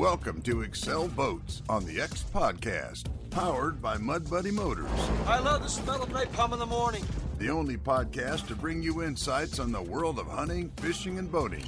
Welcome 0.00 0.40
to 0.42 0.62
Excel 0.62 1.08
Boats 1.08 1.60
on 1.68 1.84
the 1.84 2.00
X 2.00 2.24
Podcast, 2.32 3.04
powered 3.28 3.82
by 3.82 3.98
Mud 3.98 4.30
Buddy 4.30 4.50
Motors. 4.50 4.88
I 5.26 5.40
love 5.40 5.62
the 5.62 5.68
smell 5.68 6.02
of 6.02 6.08
napalm 6.08 6.54
in 6.54 6.58
the 6.58 6.64
morning. 6.64 7.04
The 7.36 7.50
only 7.50 7.76
podcast 7.76 8.46
to 8.46 8.56
bring 8.56 8.82
you 8.82 9.02
insights 9.02 9.58
on 9.58 9.72
the 9.72 9.82
world 9.82 10.18
of 10.18 10.26
hunting, 10.26 10.72
fishing, 10.78 11.18
and 11.18 11.30
boating. 11.30 11.66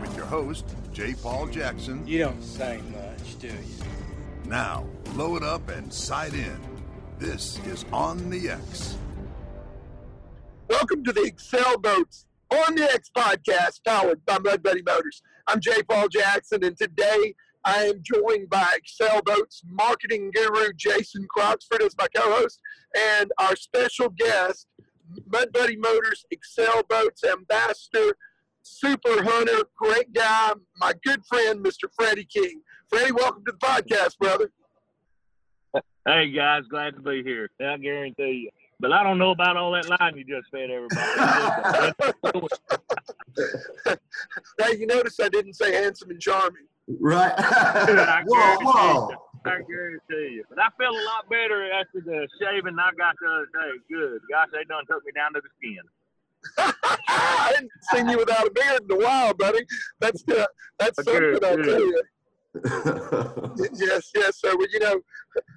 With 0.00 0.14
your 0.16 0.26
host, 0.26 0.66
J. 0.92 1.14
Paul 1.14 1.48
Jackson. 1.48 2.06
You 2.06 2.20
don't 2.20 2.44
say 2.44 2.80
much, 2.92 3.40
do 3.40 3.48
you? 3.48 3.54
Now, 4.46 4.86
load 5.16 5.42
up 5.42 5.68
and 5.70 5.92
side 5.92 6.34
in. 6.34 6.60
This 7.18 7.58
is 7.66 7.86
On 7.92 8.30
the 8.30 8.50
X. 8.50 8.96
Welcome 10.70 11.02
to 11.02 11.12
the 11.12 11.22
Excel 11.22 11.76
Boats 11.78 12.26
on 12.52 12.76
the 12.76 12.84
X 12.84 13.10
podcast, 13.16 13.84
powered 13.84 14.24
by 14.24 14.38
Mud 14.38 14.62
Buddy 14.62 14.82
Motors. 14.82 15.22
I'm 15.48 15.60
J. 15.60 15.82
Paul 15.82 16.08
Jackson, 16.08 16.62
and 16.62 16.76
today 16.76 17.34
I 17.64 17.84
am 17.84 18.02
joined 18.02 18.50
by 18.50 18.74
Excel 18.76 19.22
Boats 19.22 19.62
marketing 19.64 20.30
guru 20.34 20.74
Jason 20.76 21.26
Croxford 21.34 21.80
as 21.80 21.96
my 21.98 22.06
co-host, 22.14 22.60
and 22.94 23.32
our 23.38 23.56
special 23.56 24.10
guest, 24.10 24.66
Mud 25.32 25.50
Buddy 25.54 25.76
Motors 25.76 26.26
Excel 26.30 26.82
Boats 26.90 27.24
ambassador, 27.24 28.14
super 28.60 29.24
hunter, 29.24 29.62
great 29.74 30.12
guy, 30.12 30.52
my 30.76 30.92
good 31.02 31.24
friend, 31.24 31.64
Mr. 31.64 31.88
Freddie 31.96 32.28
King. 32.30 32.60
Freddie, 32.90 33.12
welcome 33.12 33.42
to 33.46 33.52
the 33.52 33.66
podcast, 33.66 34.18
brother. 34.18 34.50
Hey 36.06 36.30
guys, 36.30 36.64
glad 36.68 36.94
to 36.94 37.00
be 37.00 37.22
here. 37.24 37.48
I 37.58 37.78
guarantee 37.78 38.50
you. 38.50 38.50
But 38.80 38.92
I 38.92 39.02
don't 39.02 39.18
know 39.18 39.30
about 39.30 39.56
all 39.56 39.72
that 39.72 39.88
line 40.00 40.16
you 40.16 40.24
just 40.24 40.50
fed 40.50 40.70
everybody. 40.70 41.00
hey, 44.58 44.78
you 44.78 44.86
notice 44.86 45.18
I 45.18 45.28
didn't 45.28 45.54
say 45.54 45.74
handsome 45.74 46.10
and 46.10 46.20
charming. 46.20 46.66
Right. 47.00 47.32
I 47.36 48.22
whoa, 48.24 48.36
guarantee 48.36 48.64
whoa. 48.64 49.08
you. 49.10 49.16
I 49.44 49.60
guarantee 49.68 50.34
you. 50.36 50.44
But 50.48 50.60
I 50.60 50.68
feel 50.78 50.90
a 50.90 51.04
lot 51.04 51.28
better 51.28 51.72
after 51.72 52.00
the 52.00 52.28
shaving 52.40 52.78
I 52.78 52.90
got 52.96 53.16
the 53.20 53.26
other 53.28 53.46
day. 53.46 53.78
Good. 53.90 54.20
Gosh, 54.30 54.48
they 54.52 54.64
done 54.64 54.84
took 54.88 55.04
me 55.04 55.12
down 55.12 55.34
to 55.34 55.40
the 55.40 55.48
skin. 55.58 55.82
I 57.08 57.52
hadn't 57.54 57.70
seen 57.92 58.08
you 58.08 58.18
without 58.18 58.46
a 58.46 58.50
beard 58.50 58.82
in 58.88 58.90
a 58.92 59.04
while, 59.04 59.34
buddy. 59.34 59.66
That's 59.98 60.22
uh, 60.28 60.46
that's 60.78 61.02
Good, 61.02 61.42
something 61.42 61.60
I 61.60 61.62
tell 61.62 61.80
you. 61.80 62.02
Yes, 63.74 64.10
yes, 64.14 64.40
sir. 64.40 64.56
Well, 64.56 64.68
you 64.72 64.78
know, 64.78 65.00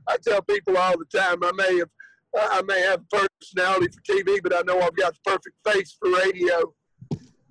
I 0.07 0.17
tell 0.17 0.41
people 0.41 0.77
all 0.77 0.97
the 0.97 1.05
time 1.05 1.43
I 1.43 1.51
may 1.51 1.77
have 1.77 1.89
I 2.35 2.61
may 2.61 2.81
have 2.81 3.01
personality 3.09 3.87
for 3.87 4.01
TV, 4.01 4.41
but 4.41 4.55
I 4.55 4.61
know 4.61 4.79
I've 4.79 4.95
got 4.95 5.13
the 5.13 5.19
perfect 5.25 5.55
face 5.65 5.97
for 5.99 6.11
radio. 6.11 6.73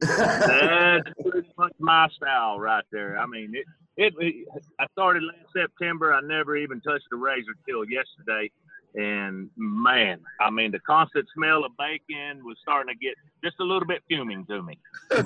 That's 0.01 1.09
pretty 1.21 1.49
much 1.59 1.73
my 1.79 2.09
style 2.17 2.59
right 2.59 2.85
there. 2.91 3.19
I 3.19 3.27
mean, 3.27 3.55
it, 3.55 3.67
it, 3.97 4.15
it. 4.19 4.47
I 4.79 4.87
started 4.93 5.23
last 5.23 5.53
September. 5.55 6.15
I 6.15 6.21
never 6.23 6.57
even 6.57 6.81
touched 6.81 7.07
a 7.13 7.17
razor 7.17 7.55
till 7.69 7.85
yesterday, 7.85 8.51
and 8.95 9.51
man, 9.57 10.21
I 10.41 10.51
mean, 10.51 10.73
the 10.73 10.81
constant 10.81 11.27
smell 11.35 11.65
of 11.65 11.73
bacon 11.79 12.45
was 12.45 12.57
starting 12.63 12.95
to 12.95 12.99
get 12.99 13.15
just 13.45 13.57
a 13.61 13.65
little 13.65 13.87
bit 13.87 14.03
fuming 14.09 14.47
to 14.47 14.63
me. 14.63 14.79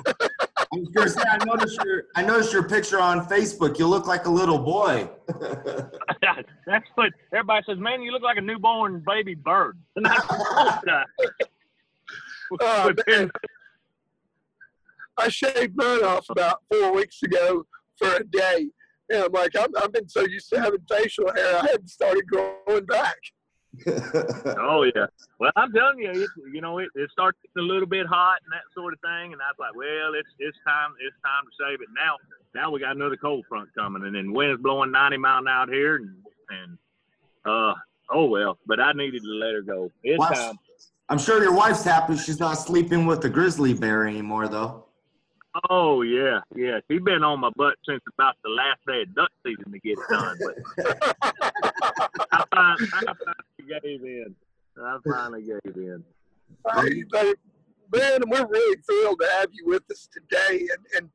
I 0.75 0.79
was 0.79 0.89
gonna 0.89 1.09
say, 1.09 1.21
I 1.25 1.45
noticed 1.45 1.79
your 1.83 2.03
I 2.15 2.23
noticed 2.23 2.51
your 2.53 2.67
picture 2.67 2.99
on 2.99 3.25
Facebook. 3.27 3.79
You 3.79 3.87
look 3.87 4.07
like 4.07 4.25
a 4.25 4.29
little 4.29 4.59
boy. 4.59 5.09
That's 5.27 6.87
what 6.95 7.11
everybody 7.31 7.63
says. 7.67 7.77
Man, 7.79 8.01
you 8.01 8.11
look 8.11 8.23
like 8.23 8.37
a 8.37 8.41
newborn 8.41 9.03
baby 9.05 9.35
bird. 9.35 9.77
And 9.95 10.07
I 10.07 11.05
Oh, 12.59 12.93
man. 13.07 13.31
I 15.17 15.29
shaved 15.29 15.75
mine 15.75 16.03
off 16.03 16.29
about 16.29 16.61
four 16.69 16.93
weeks 16.93 17.23
ago 17.23 17.65
for 17.97 18.15
a 18.15 18.23
day. 18.23 18.67
And 19.09 19.23
I'm 19.23 19.31
like, 19.31 19.51
I'm, 19.57 19.69
I've 19.81 19.93
been 19.93 20.09
so 20.09 20.21
used 20.21 20.49
to 20.49 20.59
having 20.59 20.81
facial 20.89 21.31
hair, 21.33 21.57
I 21.57 21.67
hadn't 21.67 21.89
started 21.89 22.25
growing 22.27 22.85
back. 22.85 23.15
Oh 24.57 24.83
yeah. 24.95 25.05
Well, 25.39 25.51
I'm 25.55 25.71
telling 25.71 25.99
you, 25.99 26.11
it, 26.11 26.29
you 26.53 26.61
know, 26.61 26.79
it, 26.79 26.89
it 26.95 27.09
starts 27.11 27.37
a 27.57 27.61
little 27.61 27.87
bit 27.87 28.05
hot 28.07 28.37
and 28.43 28.51
that 28.51 28.63
sort 28.73 28.93
of 28.93 28.99
thing. 29.01 29.33
And 29.33 29.41
I 29.41 29.47
was 29.49 29.57
like, 29.59 29.75
well, 29.75 30.13
it's 30.13 30.29
it's 30.39 30.57
time 30.65 30.93
it's 30.99 31.15
time 31.23 31.43
to 31.45 31.51
shave 31.63 31.81
it 31.81 31.89
now. 31.95 32.15
Now 32.53 32.71
we 32.71 32.79
got 32.79 32.95
another 32.95 33.17
cold 33.17 33.45
front 33.49 33.69
coming, 33.75 34.03
and 34.03 34.15
then 34.15 34.33
wind's 34.33 34.61
blowing 34.61 34.91
90 34.91 35.17
mile 35.17 35.39
an 35.39 35.47
hour 35.47 35.63
out 35.63 35.69
here, 35.69 35.95
and 35.97 36.15
and 36.49 36.77
uh 37.45 37.73
oh 38.11 38.25
well. 38.25 38.57
But 38.65 38.79
I 38.79 38.93
needed 38.93 39.23
to 39.23 39.29
let 39.29 39.53
her 39.53 39.61
go. 39.61 39.91
It's 40.03 40.19
Watch- 40.19 40.35
time. 40.37 40.59
I'm 41.07 41.19
sure 41.19 41.41
your 41.41 41.53
wife's 41.53 41.83
happy 41.83 42.17
she's 42.17 42.39
not 42.39 42.55
sleeping 42.55 43.05
with 43.05 43.21
the 43.21 43.29
grizzly 43.29 43.73
bear 43.75 44.07
anymore, 44.07 44.47
though. 44.47 44.85
Oh 45.69 46.01
yeah, 46.01 46.41
yeah. 46.55 46.79
She's 46.89 47.01
been 47.01 47.23
on 47.23 47.39
my 47.39 47.49
butt 47.55 47.75
since 47.87 48.01
about 48.13 48.35
the 48.43 48.49
last 48.49 48.79
day 48.87 49.03
of 49.03 49.15
duck 49.15 49.29
season 49.45 49.71
to 49.71 49.79
get 49.79 49.97
it 49.97 50.09
done. 50.09 50.37
But 50.39 50.85
I, 52.31 52.75
fin- 52.77 52.87
I 52.93 53.13
finally 53.13 53.54
gave 53.67 54.03
in. 54.03 54.35
I 54.81 54.97
finally 55.07 55.41
gave 55.41 55.75
in. 55.75 56.03
Hey, 56.75 57.03
but, 57.09 57.35
man, 57.93 58.21
we're 58.27 58.47
really 58.47 58.77
thrilled 58.81 59.19
to 59.21 59.27
have 59.39 59.49
you 59.51 59.65
with 59.65 59.83
us 59.91 60.07
today. 60.11 60.59
And, 60.59 60.85
and 60.97 61.09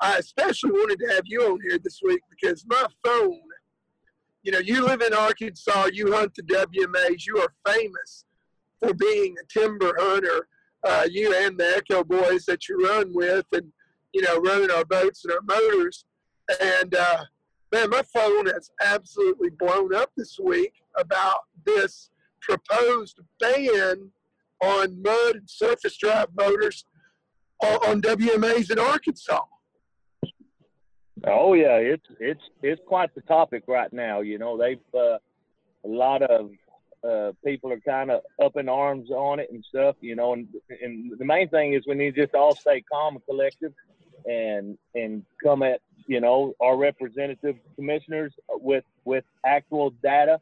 I 0.00 0.18
especially 0.18 0.70
wanted 0.70 0.98
to 1.00 1.14
have 1.14 1.24
you 1.26 1.42
on 1.42 1.60
here 1.60 1.78
this 1.78 2.00
week 2.04 2.20
because 2.30 2.64
my 2.66 2.84
phone, 3.04 3.40
you 4.42 4.52
know, 4.52 4.58
you 4.58 4.84
live 4.84 5.02
in 5.02 5.14
Arkansas, 5.14 5.88
you 5.92 6.12
hunt 6.12 6.34
the 6.34 6.42
WMAs, 6.42 7.26
you 7.26 7.38
are 7.38 7.72
famous 7.72 8.24
for 8.80 8.94
being 8.94 9.36
a 9.38 9.46
timber 9.46 9.94
hunter, 9.98 10.48
uh, 10.84 11.06
you 11.08 11.34
and 11.44 11.58
the 11.58 11.76
Echo 11.76 12.02
Boys 12.02 12.44
that 12.46 12.68
you 12.68 12.84
run 12.84 13.12
with, 13.14 13.46
and, 13.52 13.72
you 14.12 14.22
know, 14.22 14.38
running 14.38 14.70
our 14.70 14.84
boats 14.84 15.24
and 15.24 15.32
our 15.32 15.42
motors. 15.42 16.04
And, 16.60 16.94
uh, 16.94 17.24
man, 17.70 17.90
my 17.90 18.02
phone 18.02 18.46
has 18.46 18.70
absolutely 18.82 19.50
blown 19.50 19.94
up 19.94 20.10
this 20.16 20.38
week 20.42 20.81
about 20.96 21.40
this 21.64 22.10
proposed 22.40 23.20
ban 23.40 24.10
on 24.62 25.02
mud 25.02 25.36
and 25.36 25.50
surface 25.50 25.96
drive 25.96 26.28
motors 26.36 26.84
on, 27.60 28.02
WMAs 28.02 28.70
in 28.70 28.78
Arkansas. 28.78 29.40
Oh 31.26 31.54
yeah, 31.54 31.76
it's 31.76 32.06
it's 32.18 32.42
it's 32.62 32.82
quite 32.86 33.14
the 33.14 33.20
topic 33.22 33.62
right 33.68 33.92
now. 33.92 34.20
You 34.20 34.38
know, 34.38 34.58
they've 34.58 34.80
uh, 34.92 35.18
a 35.84 35.88
lot 35.88 36.22
of 36.22 36.50
uh, 37.08 37.32
people 37.44 37.72
are 37.72 37.80
kind 37.80 38.10
of 38.10 38.22
up 38.42 38.56
in 38.56 38.68
arms 38.68 39.10
on 39.10 39.38
it 39.38 39.48
and 39.52 39.64
stuff. 39.64 39.94
You 40.00 40.16
know, 40.16 40.32
and 40.32 40.48
and 40.82 41.12
the 41.16 41.24
main 41.24 41.48
thing 41.48 41.74
is 41.74 41.84
we 41.86 41.94
need 41.94 42.16
to 42.16 42.22
just 42.22 42.34
all 42.34 42.56
stay 42.56 42.82
calm 42.90 43.14
and 43.14 43.24
collective, 43.24 43.72
and 44.26 44.76
and 44.96 45.24
come 45.42 45.62
at 45.62 45.80
you 46.08 46.20
know 46.20 46.54
our 46.60 46.76
representative 46.76 47.54
commissioners 47.76 48.34
with 48.50 48.84
with 49.04 49.24
actual 49.46 49.90
data 50.02 50.40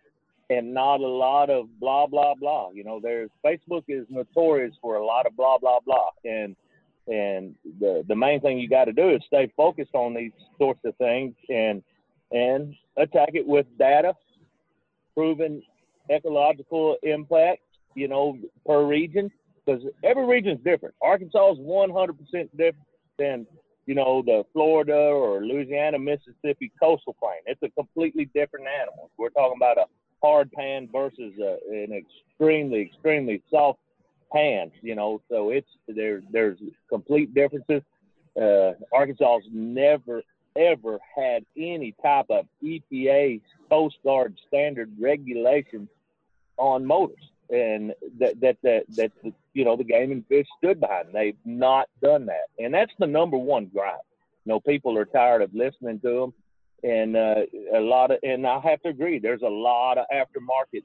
and 0.50 0.74
not 0.74 1.00
a 1.00 1.06
lot 1.06 1.48
of 1.48 1.68
blah 1.80 2.06
blah 2.06 2.34
blah. 2.34 2.70
You 2.74 2.84
know, 2.84 3.00
there's 3.00 3.30
Facebook 3.46 3.84
is 3.88 4.04
notorious 4.10 4.74
for 4.82 4.96
a 4.96 5.04
lot 5.04 5.24
of 5.24 5.36
blah 5.36 5.56
blah 5.58 5.78
blah, 5.86 6.10
and 6.24 6.56
and 7.06 7.54
the 7.78 8.04
the 8.08 8.16
main 8.16 8.40
thing 8.40 8.58
you 8.58 8.68
got 8.68 8.84
to 8.86 8.92
do 8.92 9.10
is 9.10 9.22
stay 9.26 9.50
focused 9.56 9.94
on 9.94 10.12
these 10.12 10.32
sorts 10.58 10.80
of 10.84 10.94
things 10.96 11.34
and 11.48 11.82
and 12.32 12.74
attack 12.96 13.30
it 13.34 13.46
with 13.46 13.66
data, 13.78 14.14
proven 15.14 15.62
ecological 16.10 16.96
impact. 17.02 17.62
You 17.94 18.08
know, 18.08 18.38
per 18.66 18.84
region, 18.86 19.30
because 19.64 19.82
every 20.04 20.24
region 20.24 20.52
is 20.52 20.64
different. 20.64 20.94
Arkansas 21.02 21.52
is 21.52 21.58
100% 21.58 22.16
different 22.56 22.76
than 23.18 23.46
you 23.86 23.94
know 23.94 24.22
the 24.24 24.44
Florida 24.52 24.94
or 24.94 25.44
Louisiana, 25.44 25.98
Mississippi 25.98 26.70
coastal 26.80 27.16
plain. 27.20 27.40
It's 27.46 27.62
a 27.62 27.68
completely 27.70 28.26
different 28.32 28.66
animal. 28.80 29.10
We're 29.18 29.30
talking 29.30 29.56
about 29.56 29.78
a 29.78 29.86
hard 30.22 30.50
pan 30.52 30.88
versus 30.92 31.32
a, 31.40 31.58
an 31.70 31.92
extremely 31.92 32.82
extremely 32.82 33.42
soft 33.50 33.78
pan, 34.32 34.70
you 34.82 34.94
know. 34.94 35.20
So 35.30 35.50
it's 35.50 35.68
there. 35.88 36.22
There's 36.30 36.58
complete 36.88 37.34
differences. 37.34 37.82
Uh, 38.40 38.72
Arkansas's 38.92 39.48
never 39.52 40.22
ever 40.56 40.98
had 41.16 41.44
any 41.56 41.94
type 42.02 42.26
of 42.30 42.46
EPA 42.62 43.40
Coast 43.68 43.96
Guard 44.04 44.36
standard 44.48 44.90
regulations 44.98 45.88
on 46.56 46.84
motors, 46.84 47.30
and 47.50 47.94
that 48.18 48.40
that 48.40 48.56
that 48.62 48.84
that 48.96 49.12
you 49.54 49.64
know 49.64 49.76
the 49.76 49.84
game 49.84 50.12
and 50.12 50.26
fish 50.26 50.46
stood 50.58 50.80
behind. 50.80 51.08
They've 51.12 51.36
not 51.44 51.88
done 52.02 52.26
that, 52.26 52.48
and 52.58 52.74
that's 52.74 52.92
the 52.98 53.06
number 53.06 53.36
one 53.36 53.66
gripe. 53.66 54.00
You 54.44 54.52
know, 54.52 54.60
people 54.60 54.96
are 54.98 55.04
tired 55.04 55.42
of 55.42 55.54
listening 55.54 56.00
to 56.00 56.20
them, 56.20 56.34
and 56.82 57.16
uh, 57.16 57.34
a 57.74 57.80
lot 57.80 58.10
of, 58.10 58.18
and 58.22 58.46
I 58.46 58.60
have 58.60 58.80
to 58.82 58.88
agree. 58.88 59.18
There's 59.18 59.42
a 59.42 59.48
lot 59.48 59.98
of 59.98 60.06
aftermarket 60.12 60.84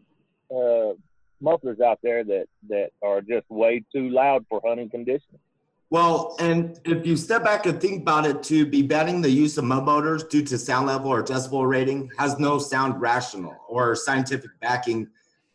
uh, 0.53 0.95
mufflers 1.41 1.79
out 1.79 1.99
there 2.03 2.23
that 2.23 2.45
that 2.69 2.89
are 3.03 3.21
just 3.21 3.49
way 3.49 3.83
too 3.93 4.09
loud 4.09 4.45
for 4.49 4.61
hunting 4.65 4.89
conditions. 4.89 5.39
Well, 5.91 6.35
and 6.39 6.79
if 6.83 7.05
you 7.05 7.15
step 7.15 7.43
back 7.43 7.67
and 7.67 7.79
think 7.79 8.01
about 8.01 8.25
it, 8.25 8.41
to 8.43 8.65
be 8.65 8.81
banning 8.81 9.21
the 9.21 9.29
use 9.29 9.57
of 9.57 9.65
mud 9.65 9.85
motors 9.85 10.23
due 10.23 10.43
to 10.43 10.57
sound 10.57 10.87
level 10.87 11.11
or 11.11 11.23
decibel 11.23 11.67
rating 11.67 12.09
has 12.17 12.39
no 12.39 12.57
sound 12.57 12.99
rational 12.99 13.55
or 13.69 13.95
scientific 13.95 14.49
backing. 14.61 15.07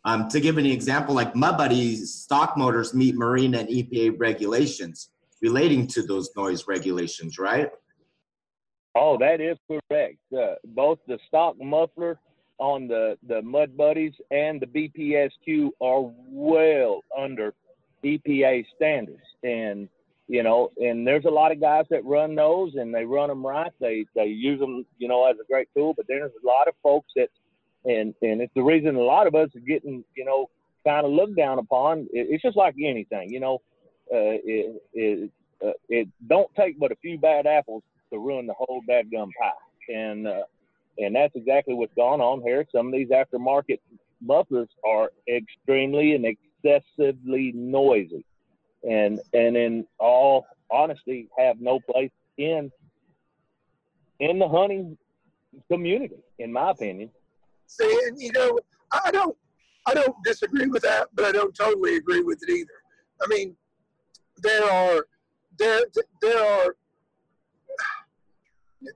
Um, 0.04 0.28
to 0.28 0.40
give 0.40 0.56
an 0.56 0.64
example, 0.64 1.14
like 1.14 1.34
Mud 1.34 1.58
Buddy's 1.58 2.14
stock 2.14 2.56
motors 2.56 2.94
meet 2.94 3.16
marine 3.16 3.54
and 3.54 3.68
EPA 3.68 4.18
regulations 4.18 5.10
relating 5.42 5.86
to 5.88 6.02
those 6.02 6.30
noise 6.36 6.66
regulations, 6.66 7.38
right? 7.38 7.70
Oh, 8.94 9.16
that 9.18 9.40
is 9.40 9.56
correct. 9.68 10.18
Uh, 10.36 10.54
both 10.64 10.98
the 11.06 11.18
stock 11.28 11.56
muffler 11.60 12.18
on 12.58 12.88
the, 12.88 13.16
the 13.26 13.40
Mud 13.42 13.76
Buddies 13.76 14.12
and 14.30 14.60
the 14.60 14.66
BPSQ 14.66 15.70
are 15.80 16.12
well 16.28 17.02
under 17.16 17.54
EPA 18.04 18.64
standards. 18.76 19.22
And, 19.42 19.88
you 20.28 20.42
know, 20.42 20.70
and 20.78 21.06
there's 21.06 21.24
a 21.24 21.30
lot 21.30 21.52
of 21.52 21.60
guys 21.60 21.84
that 21.90 22.04
run 22.04 22.34
those 22.34 22.74
and 22.74 22.92
they 22.92 23.04
run 23.04 23.28
them 23.28 23.46
right. 23.46 23.72
They, 23.80 24.06
they 24.14 24.26
use 24.26 24.58
them, 24.58 24.84
you 24.98 25.08
know, 25.08 25.28
as 25.28 25.36
a 25.42 25.46
great 25.46 25.68
tool, 25.74 25.94
but 25.96 26.06
there's 26.08 26.32
a 26.42 26.46
lot 26.46 26.68
of 26.68 26.74
folks 26.82 27.10
that, 27.16 27.28
and, 27.84 28.14
and 28.22 28.40
it's 28.42 28.54
the 28.54 28.62
reason 28.62 28.96
a 28.96 29.00
lot 29.00 29.26
of 29.26 29.34
us 29.34 29.48
are 29.54 29.60
getting, 29.60 30.04
you 30.16 30.24
know, 30.24 30.50
kind 30.84 31.06
of 31.06 31.12
looked 31.12 31.36
down 31.36 31.58
upon. 31.58 32.00
It, 32.12 32.26
it's 32.30 32.42
just 32.42 32.56
like 32.56 32.74
anything, 32.82 33.30
you 33.30 33.40
know, 33.40 33.62
uh, 34.12 34.36
it, 34.44 34.82
it, 34.92 35.30
uh, 35.64 35.72
it 35.88 36.08
don't 36.26 36.52
take 36.56 36.78
but 36.78 36.90
a 36.90 36.96
few 36.96 37.18
bad 37.18 37.46
apples 37.46 37.82
to 38.12 38.18
ruin 38.18 38.46
the 38.46 38.54
whole 38.54 38.82
bad 38.86 39.10
gum 39.10 39.30
pie. 39.40 39.94
And, 39.94 40.26
uh, 40.26 40.42
and 40.98 41.14
that's 41.14 41.34
exactly 41.34 41.74
what's 41.74 41.94
gone 41.94 42.20
on 42.20 42.42
here. 42.42 42.66
Some 42.74 42.88
of 42.88 42.92
these 42.92 43.08
aftermarket 43.08 43.78
mufflers 44.20 44.68
are 44.86 45.10
extremely 45.28 46.14
and 46.14 46.26
excessively 46.26 47.52
noisy, 47.54 48.24
and 48.88 49.20
and 49.32 49.56
in 49.56 49.86
all 49.98 50.46
honesty, 50.70 51.28
have 51.38 51.60
no 51.60 51.80
place 51.80 52.10
in 52.36 52.70
in 54.18 54.38
the 54.38 54.48
hunting 54.48 54.98
community, 55.70 56.16
in 56.38 56.52
my 56.52 56.70
opinion. 56.70 57.10
See, 57.66 58.00
and 58.08 58.20
you 58.20 58.32
know, 58.32 58.58
I 58.92 59.10
don't, 59.10 59.36
I 59.86 59.94
don't 59.94 60.16
disagree 60.24 60.66
with 60.66 60.82
that, 60.82 61.08
but 61.14 61.24
I 61.24 61.32
don't 61.32 61.54
totally 61.54 61.96
agree 61.96 62.20
with 62.22 62.42
it 62.42 62.50
either. 62.52 62.68
I 63.22 63.26
mean, 63.28 63.56
there 64.42 64.64
are, 64.64 65.06
there, 65.58 65.82
there 66.20 66.42
are. 66.42 66.76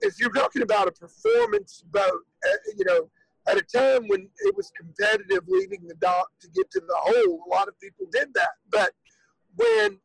If 0.00 0.19
you're 0.19 0.31
talking 0.31 0.62
about 0.62 0.88
a 0.88 0.92
performance 0.92 1.84
boat, 1.90 2.22
uh, 2.46 2.56
you 2.76 2.84
know, 2.84 3.10
at 3.46 3.58
a 3.58 3.62
time 3.62 4.08
when 4.08 4.28
it 4.38 4.56
was 4.56 4.72
competitive 4.78 5.44
leaving 5.46 5.86
the 5.86 5.94
dock 5.96 6.28
to 6.40 6.48
get 6.48 6.70
to 6.70 6.81
the 6.81 6.96
hole, 6.96 7.44
a 7.46 7.48
lot 7.54 7.69
of 7.69 7.78
people 7.78 8.06
did 8.10 8.28
that. 8.34 8.50
But 8.70 8.92
when 9.56 9.98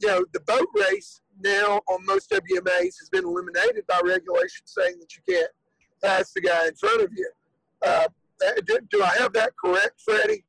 you 0.00 0.08
know 0.08 0.24
the 0.32 0.40
boat 0.40 0.68
race 0.74 1.20
now 1.40 1.80
on 1.88 2.04
most 2.06 2.30
WMAs 2.30 2.98
has 2.98 3.08
been 3.10 3.24
eliminated 3.24 3.86
by 3.86 4.00
regulation 4.04 4.64
saying 4.64 4.96
that 5.00 5.08
you 5.14 5.22
can't 5.28 5.50
pass 6.02 6.32
the 6.32 6.40
guy 6.40 6.66
in 6.66 6.74
front 6.74 7.02
of 7.02 7.10
you. 7.14 7.30
Uh, 7.84 8.08
do, 8.66 8.78
do, 8.90 9.02
I 9.02 9.14
have 9.18 9.32
that 9.34 9.52
correct, 9.62 10.00
Freddie? 10.04 10.44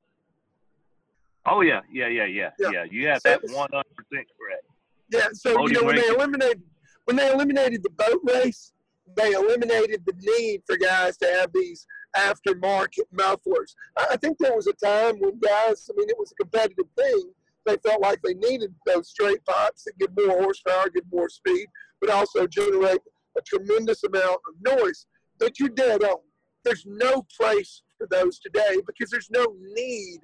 Oh 1.46 1.62
yeah, 1.62 1.82
yeah, 1.92 2.08
yeah, 2.08 2.26
yeah, 2.26 2.50
yeah. 2.60 2.70
yeah. 2.72 2.84
You 2.90 3.08
have 3.08 3.22
so, 3.22 3.30
that 3.30 3.42
one 3.54 3.70
hundred 3.74 3.96
percent 3.96 4.28
correct. 4.38 4.66
Yeah. 5.12 5.28
So 5.34 5.68
you 5.68 5.74
know 5.74 5.84
when 5.84 5.96
they 5.96 6.08
eliminated 6.08 6.62
when 7.10 7.16
they 7.16 7.32
eliminated 7.32 7.82
the 7.82 7.90
boat 7.90 8.22
race, 8.24 8.72
they 9.18 9.32
eliminated 9.32 10.04
the 10.06 10.14
need 10.20 10.62
for 10.68 10.78
guys 10.78 11.18
to 11.18 11.26
have 11.26 11.52
these 11.52 11.88
aftermarket 12.16 13.08
mufflers. 13.12 13.76
I 13.98 14.16
think 14.18 14.38
there 14.38 14.56
was 14.56 14.68
a 14.68 14.74
time 14.74 15.16
when 15.20 15.40
guys, 15.40 15.90
I 15.90 15.98
mean, 15.98 16.08
it 16.08 16.20
was 16.20 16.32
a 16.32 16.44
competitive 16.44 16.86
thing. 16.96 17.32
They 17.66 17.78
felt 17.78 18.04
like 18.04 18.22
they 18.22 18.36
needed 18.36 18.76
those 18.86 19.10
straight 19.10 19.44
pipes 19.44 19.86
that 19.86 19.98
give 19.98 20.12
more 20.16 20.40
horsepower, 20.40 20.92
give 20.94 21.06
more 21.12 21.30
speed, 21.30 21.66
but 22.00 22.12
also 22.12 22.46
generate 22.46 23.02
a 23.36 23.42
tremendous 23.42 24.04
amount 24.04 24.42
of 24.48 24.78
noise. 24.78 25.08
But 25.40 25.60
you're 25.60 25.70
dead 25.70 26.04
on. 26.04 26.20
There's 26.64 26.86
no 26.86 27.26
place 27.40 27.82
for 27.98 28.06
those 28.06 28.38
today 28.38 28.78
because 28.86 29.10
there's 29.10 29.32
no 29.32 29.56
need 29.74 30.20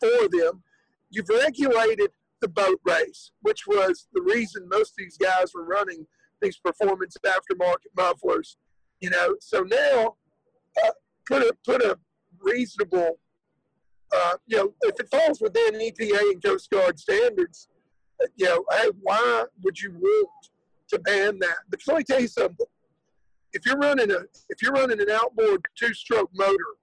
for 0.00 0.28
them. 0.32 0.64
You've 1.10 1.28
regulated 1.28 2.10
the 2.40 2.48
boat 2.48 2.80
race, 2.84 3.32
which 3.42 3.66
was 3.66 4.08
the 4.12 4.22
reason 4.22 4.68
most 4.68 4.90
of 4.90 4.96
these 4.98 5.16
guys 5.16 5.52
were 5.54 5.64
running 5.64 6.06
these 6.40 6.56
performance 6.56 7.16
aftermarket 7.24 7.92
mufflers. 7.96 8.56
You 9.00 9.10
know, 9.10 9.36
so 9.40 9.60
now 9.60 10.16
uh, 10.84 10.90
put 11.26 11.42
a 11.42 11.54
put 11.64 11.82
a 11.82 11.98
reasonable, 12.38 13.18
uh, 14.14 14.34
you 14.46 14.56
know, 14.56 14.74
if 14.82 14.98
it 15.00 15.08
falls 15.10 15.40
within 15.40 15.74
EPA 15.74 16.32
and 16.32 16.42
Coast 16.42 16.70
Guard 16.70 16.98
standards, 16.98 17.68
uh, 18.22 18.26
you 18.36 18.46
know, 18.46 18.64
hey, 18.70 18.90
why 19.02 19.44
would 19.62 19.80
you 19.80 19.92
want 19.92 20.28
to 20.88 20.98
ban 20.98 21.38
that? 21.40 21.58
But 21.70 21.80
let 21.86 21.98
me 21.98 22.04
tell 22.04 22.20
you 22.20 22.28
something. 22.28 22.66
If 23.52 23.66
you're 23.66 23.78
running 23.78 24.10
a 24.10 24.20
if 24.48 24.62
you're 24.62 24.72
running 24.72 25.00
an 25.00 25.10
outboard 25.10 25.64
two-stroke 25.76 26.30
motor, 26.34 26.76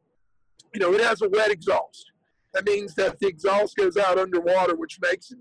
you 0.73 0.79
know, 0.79 0.93
it 0.93 1.01
has 1.01 1.21
a 1.21 1.29
wet 1.29 1.51
exhaust. 1.51 2.11
That 2.57 2.65
means 2.65 2.95
that 2.95 3.19
the 3.19 3.27
exhaust 3.27 3.75
goes 3.75 3.97
out 3.97 4.17
underwater, 4.17 4.75
which 4.75 4.97
makes 4.99 5.29
it, 5.29 5.37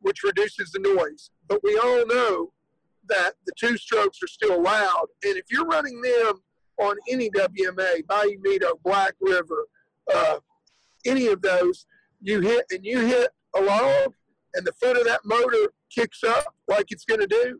which 0.00 0.22
reduces 0.22 0.72
the 0.72 0.78
noise. 0.78 1.30
But 1.48 1.60
we 1.64 1.78
all 1.78 2.06
know 2.06 2.52
that 3.08 3.32
the 3.46 3.52
two 3.58 3.78
strokes 3.78 4.22
are 4.22 4.26
still 4.26 4.62
loud, 4.62 5.06
And 5.24 5.38
if 5.38 5.46
you're 5.50 5.64
running 5.64 6.02
them 6.02 6.42
on 6.78 6.96
any 7.10 7.30
WMA, 7.30 8.06
Bayou 8.06 8.36
Meto, 8.44 8.78
Black 8.84 9.14
River, 9.22 9.66
uh, 10.14 10.36
any 11.06 11.28
of 11.28 11.40
those, 11.40 11.86
you 12.20 12.40
hit 12.40 12.66
and 12.70 12.84
you 12.84 13.00
hit 13.00 13.30
a 13.56 13.62
log 13.62 14.12
and 14.52 14.66
the 14.66 14.72
foot 14.72 14.98
of 14.98 15.06
that 15.06 15.20
motor 15.24 15.72
kicks 15.90 16.22
up 16.22 16.44
like 16.68 16.86
it's 16.90 17.06
going 17.06 17.20
to 17.20 17.26
do. 17.26 17.58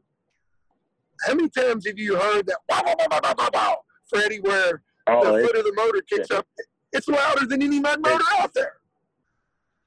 How 1.26 1.34
many 1.34 1.48
times 1.48 1.86
have 1.86 1.98
you 1.98 2.18
heard 2.18 2.46
that 2.48 2.58
wow, 2.68 2.82
wow, 2.84 2.94
wow, 2.98 3.20
wow, 3.22 3.34
wow, 3.38 3.48
wow, 3.54 3.76
Freddie, 4.10 4.40
where 4.40 4.82
oh, 5.06 5.24
the 5.24 5.46
foot 5.46 5.56
of 5.56 5.64
the 5.64 5.72
motor 5.74 6.02
kicks 6.02 6.28
yeah. 6.30 6.38
up? 6.38 6.46
It's 6.94 7.08
louder 7.08 7.46
than 7.46 7.62
any 7.62 7.80
mud 7.80 8.00
motor 8.00 8.24
out 8.38 8.54
there. 8.54 8.74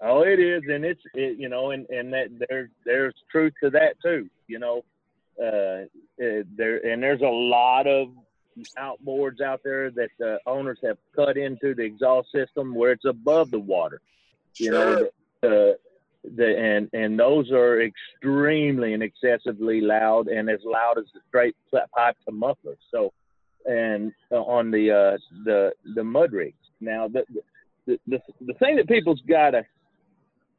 Oh, 0.02 0.22
it 0.22 0.40
is, 0.40 0.62
and 0.70 0.86
it's 0.86 1.02
it, 1.16 1.40
you 1.40 1.50
know, 1.50 1.72
and 1.72 1.90
and 1.90 2.14
that 2.14 2.28
there's 2.50 2.70
there's 2.86 3.16
truth 3.32 3.54
to 3.64 3.70
that 3.72 3.96
too. 4.04 4.30
You 4.48 4.60
know, 4.60 4.84
uh, 5.42 5.86
there 6.18 6.86
and 6.86 7.02
there's 7.02 7.22
a 7.22 7.26
lot 7.26 7.88
of 7.88 8.10
outboards 8.78 9.42
out 9.42 9.62
there 9.64 9.90
that 9.92 10.10
the 10.20 10.40
owners 10.46 10.80
have 10.84 10.98
cut 11.16 11.38
into 11.38 11.74
the 11.74 11.84
exhaust 11.84 12.32
system 12.32 12.76
where 12.76 12.92
it's 12.92 13.06
above 13.06 13.52
the 13.52 13.60
water. 13.60 14.02
You 14.56 14.72
sure. 14.72 14.74
know, 14.74 15.10
the, 15.42 15.80
the 16.36 16.58
and 16.58 16.90
and 16.94 17.20
those 17.20 17.52
are 17.52 17.82
extremely 17.82 18.94
and 18.94 19.02
excessively 19.02 19.82
loud 19.82 20.28
and 20.28 20.50
as 20.50 20.60
loud 20.64 20.98
as 20.98 21.06
the 21.14 21.22
straight 21.28 21.56
pipe 21.72 22.18
to 22.26 22.32
mufflers. 22.32 22.80
So, 22.92 23.14
and 23.66 24.12
uh, 24.32 24.44
on 24.44 24.70
the 24.72 24.92
uh, 24.92 25.18
the 25.44 25.72
the 25.96 26.04
mud 26.04 26.34
rigs. 26.34 26.56
Now, 26.80 27.08
the 27.08 27.26
the 27.86 28.00
the, 28.08 28.22
the 28.42 28.54
thing 28.56 28.76
that 28.78 28.88
people's 28.88 29.22
got 29.28 29.52
to 29.52 29.66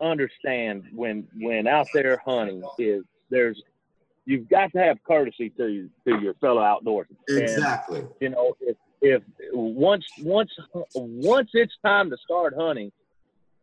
understand 0.01 0.85
when 0.95 1.27
when 1.39 1.67
out 1.67 1.87
there 1.93 2.21
hunting 2.25 2.63
is 2.79 3.03
there's 3.31 3.61
you've 4.25 4.49
got 4.49 4.73
to 4.73 4.79
have 4.79 5.03
courtesy 5.05 5.51
to 5.51 5.89
to 6.07 6.21
your 6.21 6.35
fellow 6.35 6.63
outdoorsmen. 6.63 7.17
Exactly. 7.29 8.01
And, 8.01 8.09
you 8.21 8.29
know, 8.31 8.55
if 8.61 8.77
if 9.01 9.23
once 9.53 10.05
once 10.23 10.51
once 10.95 11.51
it's 11.55 11.75
time 11.85 12.11
to 12.11 12.17
start 12.25 12.55
hunting, 12.57 12.93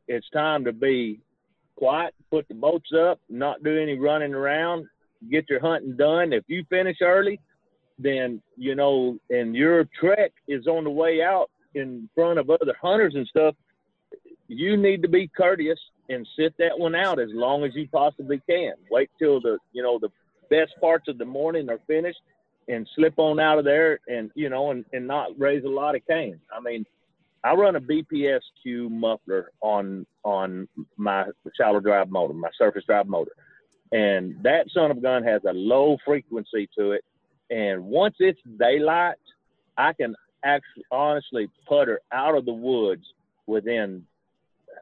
it's 0.07 0.29
time 0.31 0.65
to 0.65 0.73
be 0.73 1.19
quiet, 1.75 2.13
put 2.31 2.47
the 2.47 2.53
boats 2.53 2.91
up, 2.97 3.19
not 3.29 3.63
do 3.63 3.77
any 3.77 3.97
running 3.97 4.33
around, 4.33 4.87
get 5.29 5.49
your 5.49 5.59
hunting 5.59 5.95
done. 5.97 6.31
If 6.33 6.45
you 6.47 6.63
finish 6.69 6.97
early, 7.01 7.39
then 7.99 8.41
you 8.57 8.75
know, 8.75 9.19
and 9.29 9.55
your 9.55 9.87
trek 9.99 10.31
is 10.47 10.67
on 10.67 10.83
the 10.83 10.89
way 10.89 11.21
out 11.21 11.49
in 11.75 12.09
front 12.15 12.39
of 12.39 12.49
other 12.49 12.75
hunters 12.81 13.13
and 13.15 13.27
stuff. 13.27 13.55
You 14.47 14.77
need 14.77 15.01
to 15.01 15.07
be 15.07 15.27
courteous 15.27 15.79
and 16.09 16.27
sit 16.37 16.53
that 16.59 16.77
one 16.77 16.95
out 16.95 17.19
as 17.19 17.29
long 17.31 17.63
as 17.63 17.71
you 17.75 17.87
possibly 17.91 18.41
can. 18.47 18.73
Wait 18.89 19.09
till 19.19 19.41
the 19.41 19.57
you 19.73 19.83
know 19.83 19.99
the 19.99 20.09
best 20.49 20.73
parts 20.79 21.07
of 21.07 21.17
the 21.17 21.25
morning 21.25 21.69
are 21.69 21.79
finished 21.87 22.19
and 22.67 22.87
slip 22.95 23.13
on 23.17 23.39
out 23.39 23.59
of 23.59 23.65
there 23.65 23.99
and 24.07 24.31
you 24.35 24.49
know 24.49 24.71
and, 24.71 24.85
and 24.93 25.07
not 25.07 25.29
raise 25.37 25.63
a 25.63 25.69
lot 25.69 25.95
of 25.95 26.05
cane. 26.07 26.39
I 26.55 26.59
mean, 26.59 26.85
I 27.43 27.53
run 27.53 27.75
a 27.75 27.81
BPSQ 27.81 28.89
muffler 28.89 29.51
on 29.61 30.05
on 30.23 30.67
my 30.97 31.25
shallow 31.57 31.79
drive 31.79 32.09
motor, 32.09 32.33
my 32.33 32.49
surface 32.57 32.83
drive 32.85 33.07
motor, 33.07 33.31
and 33.91 34.41
that 34.43 34.67
son 34.73 34.91
of 34.91 34.97
a 34.97 35.01
gun 35.01 35.23
has 35.23 35.41
a 35.47 35.53
low 35.53 35.97
frequency 36.05 36.69
to 36.77 36.91
it. 36.91 37.03
And 37.51 37.85
once 37.85 38.15
it's 38.19 38.39
daylight, 38.59 39.17
I 39.77 39.93
can 39.93 40.15
actually 40.45 40.85
honestly 40.91 41.49
putter 41.67 41.99
out 42.11 42.37
of 42.37 42.45
the 42.45 42.53
woods 42.53 43.03
within 43.47 44.05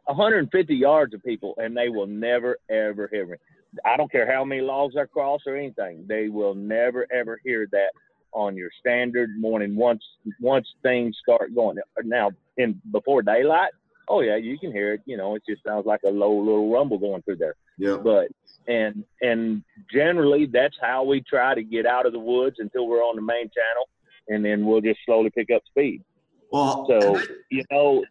150 0.06 0.76
yards 0.76 1.14
of 1.14 1.24
people, 1.24 1.56
and 1.58 1.76
they 1.76 1.90
will 1.90 2.08
never 2.08 2.58
ever 2.70 3.10
hear 3.12 3.26
me. 3.26 3.38
I 3.86 3.98
don't 3.98 4.12
care 4.12 4.32
how 4.32 4.44
many 4.44 4.62
logs 4.62 4.96
I 4.96 5.06
cross 5.06 5.42
or 5.48 5.56
anything. 5.56 6.06
They 6.08 6.30
will 6.30 6.54
never 6.54 7.08
ever 7.12 7.40
hear 7.44 7.68
that 7.72 7.92
on 8.34 8.56
your 8.56 8.70
standard 8.80 9.30
morning 9.38 9.76
once 9.76 10.04
once 10.40 10.68
things 10.82 11.18
start 11.22 11.56
going. 11.56 11.78
Now 12.04 12.32
in 12.58 12.82
before 12.92 13.22
daylight, 13.22 13.72
oh 14.08 14.22
yeah, 14.22 14.36
you 14.36 14.58
can 14.58 14.72
hear 14.72 14.94
it. 14.94 15.02
You 15.06 15.18
know, 15.18 15.36
it 15.36 15.44
just 15.48 15.64
sounds 15.64 15.86
like 15.86 16.02
a 16.06 16.10
low 16.10 16.38
little 16.38 16.72
rumble 16.72 16.98
going 16.98 17.22
through 17.24 17.38
there. 17.38 17.56
Yeah. 17.78 17.98
But 17.98 18.28
and 18.68 19.04
and 19.22 19.64
generally 19.92 20.46
that's 20.46 20.76
how 20.82 21.04
we 21.04 21.22
try 21.22 21.56
to 21.56 21.64
get 21.64 21.86
out 21.86 22.06
of 22.06 22.14
the 22.14 22.20
woods 22.20 22.58
until 22.60 22.88
we're 22.88 23.04
on 23.04 23.16
the 23.16 23.22
main 23.22 23.50
channel, 23.50 23.88
and 24.28 24.44
then 24.44 24.66
we'll 24.66 24.82
just 24.82 25.00
slowly 25.06 25.30
pick 25.30 25.50
up 25.54 25.62
speed. 25.66 26.04
Well, 26.52 26.86
so 26.88 27.20
you 27.50 27.64
know, 27.72 28.04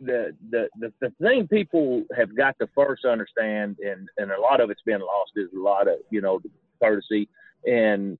the, 0.00 0.34
the 0.50 0.68
the 0.78 0.92
the 1.00 1.12
thing 1.20 1.48
people 1.48 2.04
have 2.16 2.36
got 2.36 2.56
to 2.60 2.68
first 2.74 3.04
understand, 3.04 3.76
and 3.84 4.08
and 4.18 4.30
a 4.30 4.40
lot 4.40 4.60
of 4.60 4.70
it's 4.70 4.82
been 4.82 5.00
lost, 5.00 5.32
is 5.36 5.48
a 5.56 5.60
lot 5.60 5.88
of 5.88 5.94
you 6.10 6.20
know 6.20 6.38
the 6.42 6.50
courtesy 6.82 7.28
and 7.66 8.18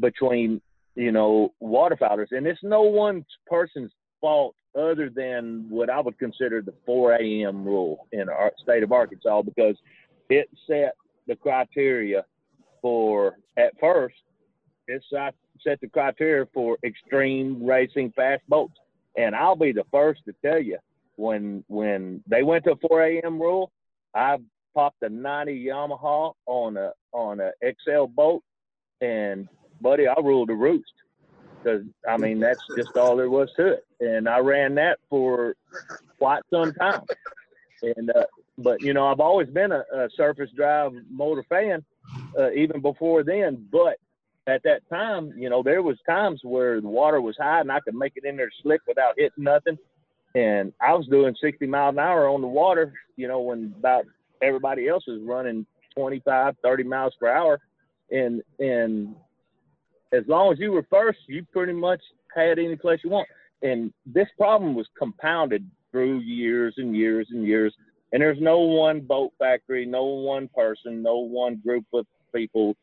between 0.00 0.60
you 0.94 1.12
know 1.12 1.52
water 1.60 1.96
waterfowlers, 1.96 2.28
and 2.32 2.46
it's 2.46 2.62
no 2.62 2.82
one 2.82 3.24
person's 3.46 3.92
fault 4.20 4.54
other 4.76 5.08
than 5.08 5.66
what 5.68 5.88
I 5.88 6.00
would 6.00 6.18
consider 6.18 6.60
the 6.60 6.74
4 6.84 7.14
a.m. 7.14 7.64
rule 7.64 8.08
in 8.12 8.28
our 8.28 8.52
state 8.62 8.82
of 8.82 8.90
Arkansas 8.90 9.42
because 9.42 9.76
it 10.28 10.48
set 10.66 10.94
the 11.26 11.36
criteria 11.36 12.24
for 12.82 13.36
at 13.56 13.72
first 13.78 14.16
it 14.88 15.02
set 15.10 15.80
the 15.80 15.88
criteria 15.88 16.46
for 16.52 16.78
extreme 16.84 17.64
racing 17.64 18.12
fast 18.14 18.42
boats. 18.48 18.74
And 19.16 19.34
I'll 19.34 19.56
be 19.56 19.72
the 19.72 19.84
first 19.90 20.20
to 20.26 20.34
tell 20.44 20.60
you 20.60 20.78
when 21.16 21.64
when 21.68 22.22
they 22.26 22.42
went 22.42 22.64
to 22.64 22.76
4 22.88 23.02
a.m. 23.04 23.40
rule, 23.40 23.70
I 24.14 24.38
popped 24.74 25.02
a 25.02 25.08
90 25.08 25.66
Yamaha 25.66 26.34
on 26.46 26.76
a 26.76 26.92
on 27.12 27.40
a 27.40 27.52
XL 27.62 28.06
boat, 28.06 28.42
and 29.00 29.48
buddy, 29.80 30.08
I 30.08 30.14
ruled 30.20 30.48
the 30.48 30.54
roost 30.54 30.92
because 31.62 31.82
I 32.08 32.16
mean 32.16 32.40
that's 32.40 32.60
just 32.76 32.96
all 32.96 33.16
there 33.16 33.30
was 33.30 33.50
to 33.56 33.74
it. 33.74 33.86
And 34.00 34.28
I 34.28 34.38
ran 34.38 34.74
that 34.74 34.98
for 35.08 35.54
quite 36.18 36.42
some 36.52 36.72
time. 36.74 37.02
And 37.82 38.10
uh, 38.10 38.24
but 38.58 38.80
you 38.82 38.94
know 38.94 39.06
I've 39.06 39.20
always 39.20 39.48
been 39.48 39.72
a, 39.72 39.84
a 39.94 40.08
surface 40.16 40.50
drive 40.56 40.92
motor 41.10 41.44
fan, 41.48 41.84
uh, 42.38 42.50
even 42.52 42.80
before 42.80 43.22
then. 43.22 43.66
But 43.70 43.98
at 44.46 44.62
that 44.64 44.88
time, 44.90 45.32
you 45.36 45.48
know, 45.48 45.62
there 45.62 45.82
was 45.82 45.96
times 46.06 46.40
where 46.42 46.80
the 46.80 46.88
water 46.88 47.20
was 47.20 47.36
high 47.38 47.60
and 47.60 47.72
I 47.72 47.80
could 47.80 47.94
make 47.94 48.12
it 48.16 48.24
in 48.24 48.36
there 48.36 48.50
slick 48.62 48.80
without 48.86 49.14
hitting 49.16 49.44
nothing. 49.44 49.78
And 50.34 50.72
I 50.80 50.92
was 50.94 51.06
doing 51.06 51.34
60 51.40 51.66
miles 51.66 51.94
an 51.94 52.00
hour 52.00 52.28
on 52.28 52.40
the 52.40 52.48
water, 52.48 52.92
you 53.16 53.28
know, 53.28 53.40
when 53.40 53.74
about 53.78 54.04
everybody 54.42 54.88
else 54.88 55.04
was 55.06 55.20
running 55.22 55.64
25, 55.96 56.56
30 56.62 56.82
miles 56.84 57.14
per 57.18 57.28
hour. 57.28 57.60
And, 58.10 58.42
and 58.58 59.14
as 60.12 60.24
long 60.28 60.52
as 60.52 60.58
you 60.58 60.72
were 60.72 60.86
first, 60.90 61.20
you 61.26 61.46
pretty 61.52 61.72
much 61.72 62.00
had 62.34 62.58
any 62.58 62.76
place 62.76 63.00
you 63.02 63.10
want. 63.10 63.28
And 63.62 63.92
this 64.04 64.28
problem 64.36 64.74
was 64.74 64.86
compounded 64.98 65.68
through 65.90 66.18
years 66.18 66.74
and 66.76 66.94
years 66.94 67.28
and 67.30 67.46
years. 67.46 67.74
And 68.12 68.20
there's 68.20 68.40
no 68.40 68.58
one 68.58 69.00
boat 69.00 69.32
factory, 69.38 69.86
no 69.86 70.04
one 70.04 70.48
person, 70.54 71.02
no 71.02 71.18
one 71.18 71.62
group 71.64 71.84
of 71.94 72.06
people 72.34 72.76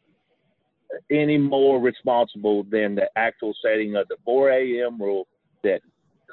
any 1.12 1.38
more 1.38 1.80
responsible 1.80 2.64
than 2.64 2.96
the 2.96 3.10
actual 3.16 3.54
setting 3.64 3.96
of 3.96 4.08
the 4.08 4.18
4 4.26 4.52
a.m. 4.52 5.02
rule 5.02 5.28
that 5.64 5.82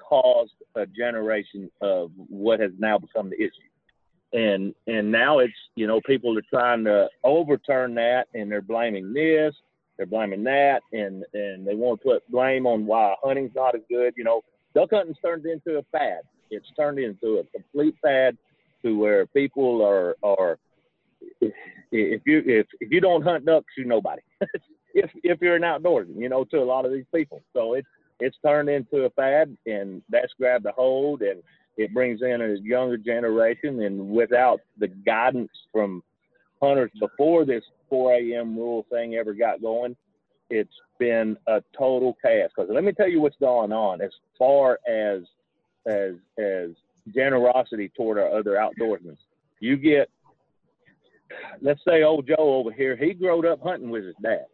caused 0.08 0.52
a 0.74 0.86
generation 0.86 1.70
of 1.80 2.10
what 2.16 2.60
has 2.60 2.72
now 2.78 2.98
become 2.98 3.30
the 3.30 3.36
issue. 3.36 3.52
And 4.32 4.74
and 4.86 5.10
now 5.10 5.38
it's 5.38 5.54
you 5.74 5.86
know 5.86 6.02
people 6.02 6.36
are 6.36 6.42
trying 6.50 6.84
to 6.84 7.08
overturn 7.24 7.94
that 7.94 8.26
and 8.34 8.52
they're 8.52 8.60
blaming 8.60 9.14
this, 9.14 9.54
they're 9.96 10.04
blaming 10.06 10.44
that, 10.44 10.80
and 10.92 11.24
and 11.32 11.66
they 11.66 11.74
want 11.74 12.02
to 12.02 12.08
put 12.08 12.30
blame 12.30 12.66
on 12.66 12.84
why 12.84 13.14
hunting's 13.22 13.52
not 13.54 13.74
as 13.74 13.80
good. 13.88 14.12
You 14.18 14.24
know, 14.24 14.42
duck 14.74 14.90
hunting's 14.92 15.16
turned 15.24 15.46
into 15.46 15.78
a 15.78 15.82
fad. 15.92 16.20
It's 16.50 16.66
turned 16.76 16.98
into 16.98 17.38
a 17.38 17.44
complete 17.44 17.94
fad 18.02 18.36
to 18.82 18.98
where 18.98 19.24
people 19.26 19.82
are 19.82 20.14
are 20.22 20.58
if 21.92 22.22
you 22.26 22.42
if 22.46 22.66
if 22.80 22.90
you 22.90 23.00
don't 23.00 23.22
hunt 23.22 23.46
ducks, 23.46 23.72
you're 23.76 23.86
nobody. 23.86 24.22
if 24.94 25.10
if 25.22 25.40
you're 25.40 25.56
an 25.56 25.62
outdoorsman, 25.62 26.20
you 26.20 26.28
know, 26.28 26.44
to 26.44 26.58
a 26.58 26.64
lot 26.64 26.84
of 26.84 26.92
these 26.92 27.06
people. 27.14 27.42
So 27.52 27.74
it's 27.74 27.88
it's 28.20 28.36
turned 28.44 28.68
into 28.68 29.04
a 29.04 29.10
fad, 29.10 29.56
and 29.66 30.02
that's 30.08 30.32
grabbed 30.38 30.66
a 30.66 30.72
hold, 30.72 31.22
and 31.22 31.42
it 31.76 31.94
brings 31.94 32.22
in 32.22 32.40
a 32.42 32.56
younger 32.60 32.96
generation. 32.96 33.80
And 33.82 34.10
without 34.10 34.60
the 34.78 34.88
guidance 34.88 35.52
from 35.72 36.02
hunters 36.60 36.90
before 36.98 37.44
this 37.44 37.62
4 37.88 38.14
a.m. 38.14 38.56
rule 38.56 38.84
thing 38.90 39.14
ever 39.14 39.32
got 39.32 39.62
going, 39.62 39.96
it's 40.50 40.74
been 40.98 41.36
a 41.46 41.62
total 41.76 42.16
chaos. 42.24 42.50
Because 42.54 42.70
let 42.72 42.84
me 42.84 42.92
tell 42.92 43.08
you 43.08 43.20
what's 43.20 43.36
going 43.38 43.72
on 43.72 44.00
as 44.00 44.10
far 44.38 44.78
as 44.88 45.22
as 45.86 46.14
as 46.38 46.70
generosity 47.14 47.90
toward 47.96 48.18
our 48.18 48.36
other 48.36 48.52
outdoorsmen. 48.52 49.16
You 49.60 49.76
get 49.76 50.10
let's 51.60 51.80
say 51.86 52.02
old 52.02 52.26
Joe 52.26 52.36
over 52.38 52.72
here, 52.72 52.96
he 52.96 53.14
growed 53.14 53.46
up 53.46 53.60
hunting 53.62 53.90
with 53.90 54.04
his 54.04 54.14
dad. 54.22 54.46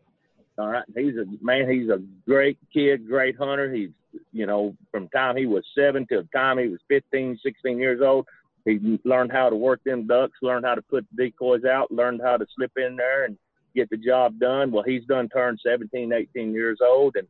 All 0.59 0.69
right. 0.69 0.85
He's 0.97 1.15
a 1.17 1.25
man, 1.45 1.69
he's 1.69 1.89
a 1.89 2.03
great 2.27 2.59
kid, 2.73 3.09
great 3.09 3.37
hunter. 3.37 3.73
He's, 3.73 3.91
you 4.33 4.47
know, 4.47 4.77
from 4.91 5.09
time 5.09 5.37
he 5.37 5.47
was 5.47 5.65
seven 5.77 6.07
to 6.09 6.23
time 6.35 6.59
he 6.59 6.69
was 6.69 6.81
15, 6.89 7.39
16 7.43 7.79
years 7.79 8.01
old, 8.01 8.27
he 8.65 8.99
learned 9.05 9.33
how 9.33 9.51
to 9.51 9.57
work 9.57 9.83
them 9.85 10.07
ducks, 10.07 10.39
learned 10.41 10.65
how 10.65 10.75
to 10.75 10.83
put 10.83 11.07
decoys 11.17 11.65
out, 11.65 11.91
learned 11.91 12.21
how 12.23 12.37
to 12.37 12.47
slip 12.57 12.73
in 12.77 12.97
there 12.97 13.25
and 13.25 13.37
get 13.75 13.91
the 13.91 13.97
job 13.97 14.39
done. 14.39 14.71
Well, 14.71 14.85
he's 14.85 15.05
done 15.05 15.29
turned 15.29 15.61
17, 15.65 16.13
18 16.13 16.53
years 16.53 16.79
old. 16.83 17.17
And, 17.17 17.29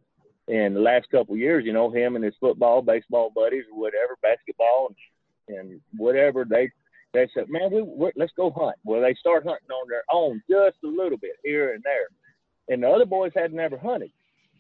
and 0.55 0.77
the 0.77 0.81
last 0.81 1.11
couple 1.11 1.35
of 1.35 1.41
years, 1.41 1.65
you 1.65 1.73
know, 1.73 1.91
him 1.91 2.15
and 2.15 2.25
his 2.25 2.35
football, 2.39 2.83
baseball 2.83 3.33
buddies 3.35 3.65
or 3.73 3.79
whatever, 3.79 4.17
basketball 4.23 4.91
and, 5.49 5.59
and 5.59 5.81
whatever, 5.97 6.45
they 6.45 6.71
they 7.15 7.29
said, 7.33 7.49
man, 7.49 7.71
we, 7.73 7.81
we 7.83 8.13
let's 8.17 8.33
go 8.37 8.51
hunt. 8.51 8.77
Well, 8.85 9.01
they 9.01 9.15
start 9.15 9.45
hunting 9.45 9.71
on 9.71 9.89
their 9.89 10.03
own 10.13 10.43
just 10.51 10.77
a 10.85 10.89
little 10.89 11.17
bit 11.17 11.37
here 11.43 11.73
and 11.73 11.83
there. 11.83 12.09
And 12.69 12.83
the 12.83 12.89
other 12.89 13.07
boys 13.07 13.33
had 13.35 13.53
never 13.53 13.79
hunted 13.79 14.11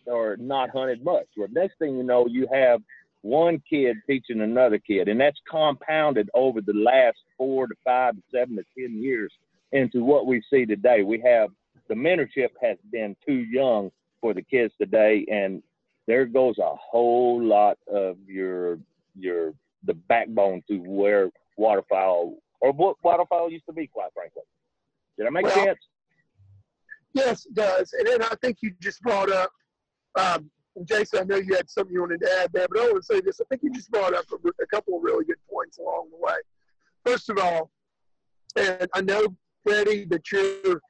or 0.06 0.36
not 0.36 0.70
hunted 0.70 1.04
much. 1.04 1.26
Well, 1.36 1.48
next 1.50 1.78
thing 1.78 1.96
you 1.96 2.04
know, 2.04 2.26
you 2.26 2.46
have 2.52 2.80
one 3.22 3.62
kid 3.68 3.96
teaching 4.06 4.42
another 4.42 4.78
kid, 4.78 5.08
and 5.08 5.20
that's 5.20 5.40
compounded 5.50 6.30
over 6.34 6.60
the 6.60 6.74
last 6.74 7.16
four 7.36 7.66
to 7.66 7.74
five 7.84 8.14
to 8.14 8.22
seven 8.32 8.56
to 8.56 8.64
ten 8.78 9.02
years 9.02 9.32
into 9.72 10.04
what 10.04 10.26
we 10.26 10.42
see 10.50 10.64
today. 10.64 11.02
We 11.02 11.20
have 11.26 11.50
the 11.88 11.94
mentorship 11.94 12.50
has 12.62 12.76
been 12.92 13.16
too 13.26 13.44
young 13.50 13.90
for 14.20 14.34
the 14.34 14.42
kids 14.42 14.72
today, 14.80 15.26
and 15.30 15.62
there 16.06 16.26
goes 16.26 16.58
a 16.58 16.74
whole 16.76 17.42
lot 17.42 17.78
of 17.92 18.16
your 18.26 18.78
your 19.18 19.54
the 19.86 19.94
backbone 19.94 20.62
to 20.68 20.78
where 20.78 21.30
waterfowl 21.56 22.36
or 22.60 22.72
what 22.72 22.96
waterfowl 23.02 23.50
used 23.50 23.66
to 23.66 23.72
be, 23.72 23.86
quite 23.86 24.12
frankly. 24.14 24.42
Did 25.18 25.26
I 25.26 25.30
make 25.30 25.44
well, 25.44 25.54
sense? 25.54 25.78
Yes, 27.12 27.46
it 27.46 27.54
does. 27.54 27.92
And 27.92 28.06
then 28.06 28.22
I 28.22 28.34
think 28.42 28.58
you 28.60 28.72
just 28.80 29.00
brought 29.02 29.30
up, 29.30 29.50
um, 30.16 30.50
Jason, 30.84 31.20
I 31.20 31.24
know 31.24 31.36
you 31.36 31.54
had 31.54 31.70
something 31.70 31.94
you 31.94 32.00
wanted 32.00 32.20
to 32.22 32.30
add 32.42 32.50
there, 32.52 32.66
but 32.68 32.80
I 32.80 32.86
want 32.86 32.96
to 32.96 33.02
say 33.02 33.20
this. 33.20 33.40
I 33.40 33.44
think 33.48 33.62
you 33.62 33.72
just 33.72 33.90
brought 33.90 34.14
up 34.14 34.24
a, 34.32 34.48
a 34.62 34.66
couple 34.66 34.96
of 34.96 35.02
really 35.02 35.24
good 35.24 35.36
points 35.48 35.78
along 35.78 36.08
the 36.10 36.18
way. 36.18 36.34
First 37.04 37.28
of 37.28 37.38
all, 37.38 37.70
and 38.56 38.88
I 38.92 39.00
know, 39.00 39.36
Freddie, 39.64 40.06
that 40.06 40.30
you're, 40.32 40.80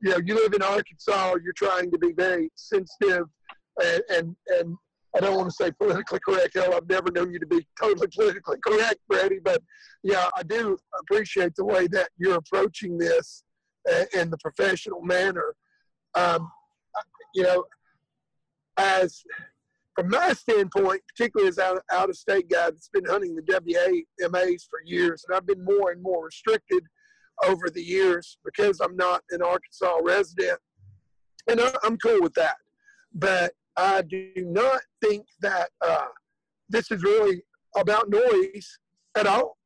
you 0.00 0.10
know, 0.10 0.18
you 0.24 0.34
live 0.34 0.54
in 0.54 0.62
Arkansas, 0.62 1.36
you're 1.42 1.52
trying 1.52 1.90
to 1.90 1.98
be 1.98 2.12
very 2.12 2.50
sensitive 2.54 3.26
and, 3.82 4.02
and, 4.08 4.36
and 4.48 4.76
I 5.16 5.20
don't 5.20 5.36
want 5.36 5.48
to 5.48 5.54
say 5.54 5.72
politically 5.72 6.20
correct. 6.20 6.54
Hell, 6.54 6.74
I've 6.74 6.88
never 6.88 7.10
known 7.10 7.32
you 7.32 7.38
to 7.38 7.46
be 7.46 7.66
totally 7.80 8.08
politically 8.14 8.58
correct, 8.64 8.98
Brady. 9.08 9.38
But 9.42 9.62
yeah, 10.02 10.28
I 10.36 10.42
do 10.42 10.76
appreciate 11.00 11.54
the 11.56 11.64
way 11.64 11.86
that 11.88 12.10
you're 12.18 12.36
approaching 12.36 12.98
this 12.98 13.42
in 14.14 14.30
the 14.30 14.38
professional 14.38 15.00
manner. 15.02 15.54
Um, 16.14 16.50
you 17.34 17.42
know, 17.42 17.64
as 18.76 19.22
from 19.94 20.10
my 20.10 20.32
standpoint, 20.32 21.02
particularly 21.08 21.48
as 21.48 21.58
an 21.58 21.78
out 21.92 22.08
of 22.08 22.16
state 22.16 22.48
guy 22.48 22.70
that's 22.70 22.88
been 22.88 23.04
hunting 23.04 23.34
the 23.34 23.42
WMAs 23.42 24.62
for 24.70 24.80
years, 24.84 25.24
and 25.26 25.36
I've 25.36 25.46
been 25.46 25.64
more 25.64 25.90
and 25.90 26.02
more 26.02 26.26
restricted 26.26 26.84
over 27.44 27.68
the 27.70 27.82
years 27.82 28.38
because 28.44 28.80
I'm 28.80 28.96
not 28.96 29.22
an 29.30 29.42
Arkansas 29.42 29.98
resident, 30.02 30.58
and 31.48 31.60
I'm 31.82 31.96
cool 31.98 32.20
with 32.20 32.34
that. 32.34 32.56
But 33.14 33.52
I 33.78 34.02
do 34.02 34.32
not 34.36 34.80
think 35.00 35.24
that 35.40 35.70
uh, 35.86 36.06
this 36.68 36.90
is 36.90 37.02
really 37.04 37.42
about 37.76 38.10
noise 38.10 38.78
at 39.16 39.26
all. 39.26 39.56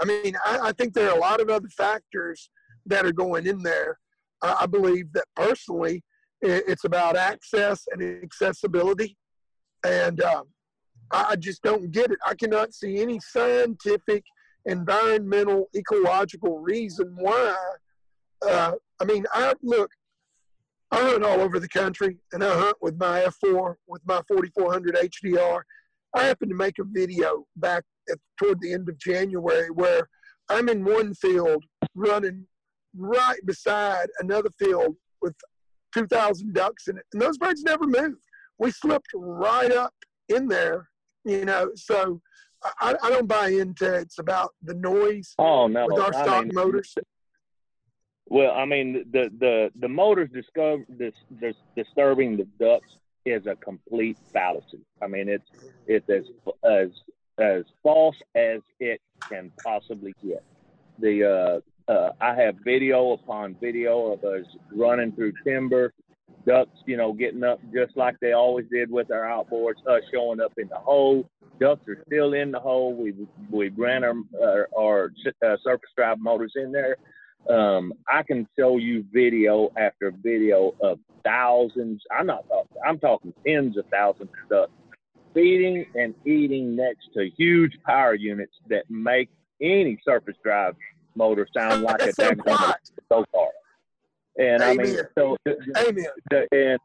I 0.00 0.04
mean, 0.04 0.36
I, 0.44 0.58
I, 0.64 0.72
think 0.72 0.92
there 0.92 1.08
are 1.08 1.16
a 1.16 1.20
lot 1.20 1.40
of 1.40 1.50
other 1.50 1.68
factors 1.68 2.50
that 2.86 3.06
are 3.06 3.12
going 3.12 3.46
in 3.46 3.62
there. 3.62 3.98
I 4.42 4.66
believe 4.66 5.12
that 5.12 5.26
personally, 5.36 6.02
it's 6.40 6.84
about 6.84 7.16
access 7.16 7.84
and 7.92 8.02
accessibility. 8.24 9.16
And 9.84 10.20
um, 10.22 10.44
I 11.10 11.36
just 11.36 11.62
don't 11.62 11.90
get 11.90 12.10
it. 12.10 12.18
I 12.26 12.34
cannot 12.34 12.74
see 12.74 13.00
any 13.00 13.20
scientific, 13.20 14.24
environmental, 14.64 15.68
ecological 15.76 16.58
reason 16.58 17.14
why. 17.18 17.56
Uh, 18.46 18.72
I 19.00 19.04
mean, 19.04 19.26
I 19.34 19.52
look, 19.62 19.90
I 20.92 21.00
hunt 21.02 21.24
all 21.24 21.40
over 21.40 21.60
the 21.60 21.68
country, 21.68 22.18
and 22.32 22.42
I 22.42 22.52
hunt 22.52 22.76
with 22.80 22.98
my 22.98 23.20
F4 23.44 23.74
with 23.86 24.02
my 24.06 24.20
4400 24.26 24.96
HDR. 24.96 25.62
I 26.16 26.22
happened 26.24 26.50
to 26.50 26.56
make 26.56 26.78
a 26.80 26.84
video 26.84 27.46
back 27.56 27.84
at, 28.10 28.18
toward 28.38 28.60
the 28.60 28.72
end 28.72 28.88
of 28.88 28.98
January 28.98 29.70
where 29.70 30.08
I'm 30.48 30.68
in 30.68 30.84
one 30.84 31.14
field 31.14 31.64
running 31.94 32.46
right 32.96 33.38
beside 33.46 34.08
another 34.18 34.50
field 34.58 34.96
with 35.22 35.34
2,000 35.94 36.52
ducks 36.52 36.88
in 36.88 36.98
it, 36.98 37.04
and 37.12 37.22
those 37.22 37.38
birds 37.38 37.62
never 37.62 37.86
moved. 37.86 38.24
We 38.58 38.72
slipped 38.72 39.08
right 39.14 39.72
up 39.72 39.94
in 40.28 40.48
there, 40.48 40.88
you 41.24 41.44
know. 41.44 41.70
So 41.76 42.20
I, 42.80 42.94
I 43.02 43.10
don't 43.10 43.28
buy 43.28 43.48
into 43.48 43.94
it's 43.94 44.18
about 44.18 44.50
the 44.62 44.74
noise 44.74 45.34
oh, 45.38 45.66
no. 45.66 45.86
with 45.86 46.00
our 46.00 46.12
stock 46.12 46.28
I 46.28 46.40
mean, 46.42 46.50
motors 46.52 46.94
Well, 48.30 48.52
I 48.52 48.64
mean, 48.64 49.04
the 49.12 49.28
the 49.40 49.70
the 49.78 49.88
motors 49.88 50.30
discover 50.32 50.84
this, 50.88 51.14
this 51.40 51.56
disturbing 51.76 52.36
the 52.36 52.46
ducks 52.64 52.88
is 53.26 53.44
a 53.46 53.56
complete 53.56 54.16
fallacy. 54.32 54.80
I 55.02 55.08
mean, 55.08 55.28
it's 55.28 55.44
it's 55.88 56.08
as 56.08 56.24
as 56.64 56.90
as 57.38 57.64
false 57.82 58.14
as 58.36 58.60
it 58.78 59.00
can 59.28 59.50
possibly 59.64 60.14
get. 60.24 60.44
The 61.00 61.62
uh, 61.88 61.92
uh, 61.92 62.12
I 62.20 62.36
have 62.36 62.54
video 62.64 63.12
upon 63.12 63.56
video 63.60 64.12
of 64.12 64.22
us 64.22 64.46
running 64.72 65.10
through 65.10 65.32
timber, 65.42 65.92
ducks, 66.46 66.78
you 66.86 66.96
know, 66.96 67.12
getting 67.12 67.42
up 67.42 67.58
just 67.74 67.96
like 67.96 68.14
they 68.20 68.32
always 68.32 68.66
did 68.70 68.92
with 68.92 69.10
our 69.10 69.22
outboards, 69.22 69.84
us 69.88 70.02
showing 70.12 70.40
up 70.40 70.52
in 70.56 70.68
the 70.68 70.78
hole. 70.78 71.28
Ducks 71.58 71.86
are 71.88 72.00
still 72.06 72.34
in 72.34 72.52
the 72.52 72.60
hole. 72.60 72.94
We 72.94 73.12
we 73.50 73.70
ran 73.70 74.04
our 74.04 74.14
our, 74.40 74.68
our 74.78 75.12
uh, 75.44 75.56
surface 75.64 75.90
drive 75.96 76.20
motors 76.20 76.52
in 76.54 76.70
there. 76.70 76.96
Um, 77.48 77.92
I 78.08 78.22
can 78.22 78.46
show 78.58 78.76
you 78.76 79.04
video 79.12 79.70
after 79.76 80.12
video 80.22 80.74
of 80.80 80.98
thousands. 81.24 82.02
I'm 82.16 82.26
not 82.26 82.46
talking. 82.48 82.76
I'm 82.86 82.98
talking 82.98 83.32
tens 83.46 83.76
of 83.76 83.86
thousands 83.90 84.30
of 84.42 84.48
ducks 84.48 84.72
feeding 85.34 85.86
and 85.94 86.14
eating 86.26 86.76
next 86.76 87.08
to 87.14 87.30
huge 87.36 87.78
power 87.86 88.14
units 88.14 88.54
that 88.68 88.84
make 88.90 89.28
any 89.60 89.98
surface 90.04 90.36
drive 90.42 90.74
motor 91.14 91.46
sound 91.56 91.82
like 91.82 92.02
a 92.02 92.12
damn 92.12 92.40
so 93.08 93.24
far. 93.32 93.48
And 94.38 94.62
Amen. 94.62 94.80
I 94.80 94.82
mean, 94.82 94.98
so 95.16 95.36
Amen. 95.76 96.06
The, 96.30 96.46
and 96.52 96.78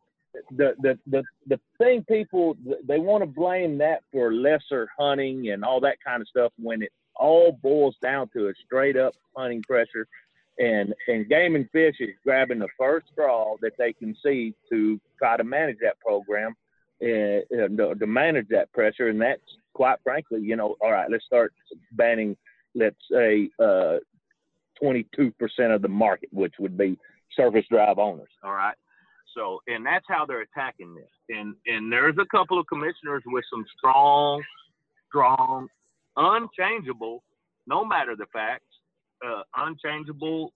the, 0.57 0.75
the 0.81 0.99
the 1.07 1.23
the 1.47 1.59
thing 1.77 2.03
people 2.09 2.57
they 2.85 2.99
want 2.99 3.21
to 3.21 3.27
blame 3.27 3.77
that 3.77 4.01
for 4.11 4.33
lesser 4.33 4.89
hunting 4.97 5.49
and 5.49 5.63
all 5.63 5.79
that 5.81 5.97
kind 6.05 6.21
of 6.21 6.27
stuff 6.27 6.51
when 6.57 6.81
it 6.81 6.91
all 7.15 7.57
boils 7.63 7.95
down 8.01 8.29
to 8.35 8.49
a 8.49 8.53
straight 8.65 8.97
up 8.97 9.13
hunting 9.37 9.63
pressure 9.63 10.07
and 10.57 10.93
and 11.07 11.29
game 11.29 11.55
and 11.55 11.69
fish 11.71 11.95
is 11.99 12.09
grabbing 12.23 12.59
the 12.59 12.67
first 12.77 13.07
straw 13.11 13.55
that 13.61 13.73
they 13.77 13.93
can 13.93 14.15
see 14.23 14.53
to 14.69 14.99
try 15.17 15.37
to 15.37 15.43
manage 15.43 15.77
that 15.81 15.99
program 15.99 16.55
and 17.01 17.79
uh, 17.79 17.93
to 17.95 18.07
manage 18.07 18.47
that 18.49 18.71
pressure. 18.71 19.09
And 19.09 19.21
that's 19.21 19.41
quite 19.75 19.99
frankly 20.03 20.39
you 20.41 20.55
know 20.55 20.75
all 20.81 20.91
right 20.91 21.11
let's 21.11 21.25
start 21.25 21.53
banning 21.91 22.35
let's 22.73 22.95
say 23.11 23.49
uh, 23.59 23.97
22% 24.81 25.31
of 25.73 25.81
the 25.81 25.87
market 25.87 26.29
which 26.31 26.53
would 26.59 26.77
be 26.77 26.97
surface 27.35 27.65
drive 27.69 27.99
owners 27.99 28.29
all 28.43 28.53
right? 28.53 28.75
So 29.35 29.59
and 29.67 29.85
that's 29.85 30.05
how 30.07 30.25
they're 30.25 30.41
attacking 30.41 30.95
this. 30.95 31.09
And 31.29 31.55
and 31.67 31.91
there's 31.91 32.15
a 32.17 32.25
couple 32.35 32.57
of 32.57 32.65
commissioners 32.67 33.21
with 33.25 33.43
some 33.51 33.65
strong 33.77 34.41
strong 35.09 35.67
unchangeable 36.15 37.21
no 37.67 37.83
matter 37.83 38.15
the 38.15 38.25
facts 38.31 38.63
uh, 39.25 39.43
unchangeable, 39.57 40.53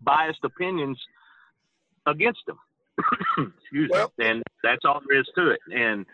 biased 0.00 0.44
opinions 0.44 0.98
against 2.06 2.40
them. 2.46 2.58
Excuse 3.62 3.90
well, 3.92 4.12
me. 4.18 4.26
And 4.26 4.42
that's 4.62 4.84
all 4.84 5.00
there 5.06 5.20
is 5.20 5.28
to 5.36 5.50
it. 5.50 5.60
And 5.74 6.06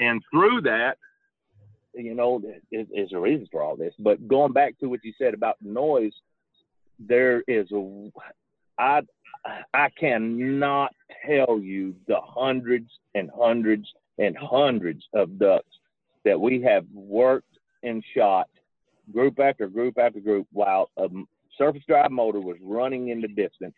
and 0.00 0.22
through 0.30 0.62
that, 0.62 0.96
you 1.94 2.14
know, 2.14 2.40
is, 2.70 2.86
is 2.94 3.12
a 3.12 3.18
reason 3.18 3.48
for 3.50 3.62
all 3.62 3.76
this. 3.76 3.94
But 3.98 4.28
going 4.28 4.52
back 4.52 4.78
to 4.78 4.86
what 4.86 5.00
you 5.02 5.12
said 5.20 5.34
about 5.34 5.56
the 5.60 5.70
noise, 5.70 6.12
there 6.98 7.42
is 7.48 7.70
a 7.72 8.10
I 8.78 9.00
I 9.74 9.88
cannot 9.98 10.94
tell 11.26 11.58
you 11.58 11.94
the 12.06 12.20
hundreds 12.20 12.90
and 13.14 13.30
hundreds 13.34 13.86
and 14.18 14.36
hundreds 14.36 15.04
of 15.14 15.38
ducks 15.38 15.66
that 16.24 16.40
we 16.40 16.62
have 16.62 16.84
worked 16.92 17.58
and 17.82 18.04
shot 18.16 18.48
group 19.12 19.40
after 19.40 19.66
group 19.68 19.98
after 19.98 20.20
group 20.20 20.46
while 20.52 20.90
a 20.96 21.08
surface 21.56 21.82
drive 21.88 22.10
motor 22.10 22.40
was 22.40 22.56
running 22.62 23.08
in 23.08 23.20
the 23.20 23.28
distance 23.28 23.74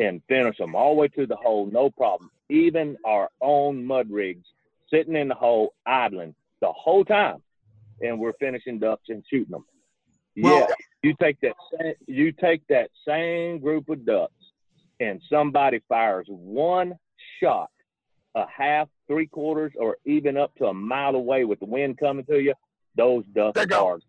and 0.00 0.22
finish 0.28 0.56
them 0.58 0.74
all 0.74 0.94
the 0.94 1.00
way 1.00 1.08
to 1.08 1.26
the 1.26 1.36
hole, 1.36 1.66
no 1.66 1.90
problem. 1.90 2.30
Even 2.48 2.96
our 3.04 3.30
own 3.40 3.84
mud 3.84 4.10
rigs 4.10 4.46
sitting 4.90 5.16
in 5.16 5.28
the 5.28 5.34
hole 5.34 5.74
idling 5.86 6.34
the 6.60 6.72
whole 6.72 7.04
time, 7.04 7.42
and 8.00 8.18
we're 8.18 8.32
finishing 8.34 8.78
ducks 8.78 9.08
and 9.08 9.22
shooting 9.28 9.52
them. 9.52 9.64
Well, 10.36 10.66
yeah, 10.68 10.74
you 11.02 11.14
take 11.20 11.40
that 11.40 11.56
same, 11.78 11.94
you 12.06 12.32
take 12.32 12.66
that 12.68 12.90
same 13.06 13.58
group 13.58 13.88
of 13.88 14.04
ducks, 14.04 14.32
and 15.00 15.20
somebody 15.30 15.82
fires 15.88 16.26
one 16.28 16.94
shot, 17.40 17.70
a 18.34 18.44
half, 18.46 18.88
three 19.06 19.26
quarters, 19.26 19.72
or 19.78 19.98
even 20.04 20.36
up 20.36 20.54
to 20.56 20.66
a 20.66 20.74
mile 20.74 21.14
away 21.14 21.44
with 21.44 21.60
the 21.60 21.66
wind 21.66 21.98
coming 21.98 22.24
to 22.26 22.40
you. 22.40 22.54
Those 22.96 23.24
ducks 23.34 23.58
are 23.58 23.66
gone. 23.66 24.00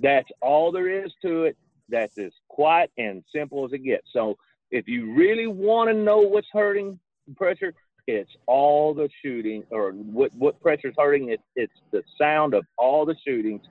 That's 0.00 0.28
all 0.40 0.72
there 0.72 0.88
is 0.88 1.12
to 1.22 1.44
it. 1.44 1.56
That's 1.88 2.18
as 2.18 2.32
quiet 2.48 2.90
and 2.98 3.22
simple 3.34 3.64
as 3.64 3.72
it 3.72 3.78
gets. 3.78 4.08
So 4.12 4.36
if 4.70 4.88
you 4.88 5.14
really 5.14 5.46
want 5.46 5.90
to 5.90 5.94
know 5.94 6.18
what's 6.18 6.48
hurting 6.52 6.98
pressure, 7.36 7.74
it's 8.06 8.30
all 8.46 8.92
the 8.94 9.08
shooting 9.22 9.64
or 9.70 9.92
what 9.92 10.34
what 10.34 10.60
pressure 10.60 10.88
is 10.88 10.94
hurting 10.98 11.30
it, 11.30 11.40
it's 11.56 11.72
the 11.90 12.02
sound 12.18 12.54
of 12.54 12.64
all 12.76 13.06
the 13.06 13.14
shootings 13.26 13.62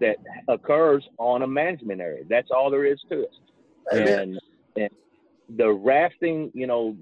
that 0.00 0.16
occurs 0.48 1.06
on 1.18 1.42
a 1.42 1.46
management 1.46 2.00
area. 2.00 2.24
That's 2.28 2.50
all 2.50 2.70
there 2.70 2.84
is 2.84 2.98
to 3.10 3.22
it. 3.22 3.30
And, 3.92 4.40
and 4.76 4.90
the 5.56 5.70
rafting, 5.70 6.50
you 6.54 6.66
know, 6.66 6.96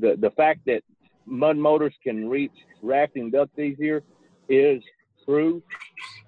the 0.00 0.16
the 0.16 0.30
fact 0.30 0.60
that 0.66 0.82
mud 1.26 1.56
motors 1.56 1.94
can 2.02 2.28
reach 2.28 2.52
rafting 2.82 3.30
ducks 3.30 3.58
easier 3.58 4.02
is 4.48 4.82
true, 5.24 5.62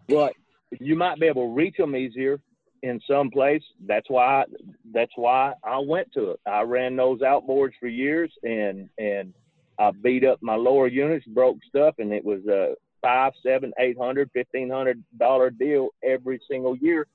but 0.09 0.35
you 0.79 0.97
might 0.97 1.19
be 1.19 1.27
able 1.27 1.49
to 1.49 1.55
reach 1.55 1.77
them 1.77 1.97
easier 1.97 2.41
in 2.83 3.01
some 3.07 3.31
place. 3.31 3.63
That's 3.87 4.09
why 4.09 4.45
that's 4.93 5.13
why 5.17 5.55
I 5.65 5.79
went 5.79 6.13
to 6.15 6.31
it. 6.31 6.41
I 6.47 6.63
ran 6.63 6.97
those 6.97 7.21
outboards 7.21 7.73
for 7.79 7.89
years 7.89 8.33
and 8.43 8.89
and 8.99 9.35
I 9.79 9.91
beat 9.91 10.25
up 10.25 10.39
my 10.43 10.57
lower 10.57 10.89
units, 10.89 11.27
broke 11.27 11.57
stuff, 11.69 11.95
and 11.99 12.13
it 12.13 12.25
was 12.25 12.45
a 12.47 12.75
five, 13.03 13.33
seven, 13.43 13.73
eight 13.79 13.99
hundred, 13.99 14.31
fifteen 14.33 14.71
hundred 14.71 15.03
dollar 15.19 15.51
deal 15.51 15.89
every 16.05 16.41
single 16.51 16.77
year 16.77 17.07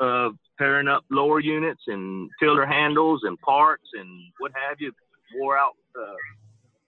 of 0.00 0.34
pairing 0.58 0.88
up 0.88 1.04
lower 1.10 1.40
units 1.40 1.82
and 1.86 2.28
tiller 2.38 2.66
handles 2.66 3.22
and 3.24 3.38
parts 3.40 3.88
and 3.98 4.08
what 4.38 4.52
have 4.68 4.80
you, 4.80 4.92
wore 5.36 5.56
out 5.56 5.72
uh, 5.98 6.14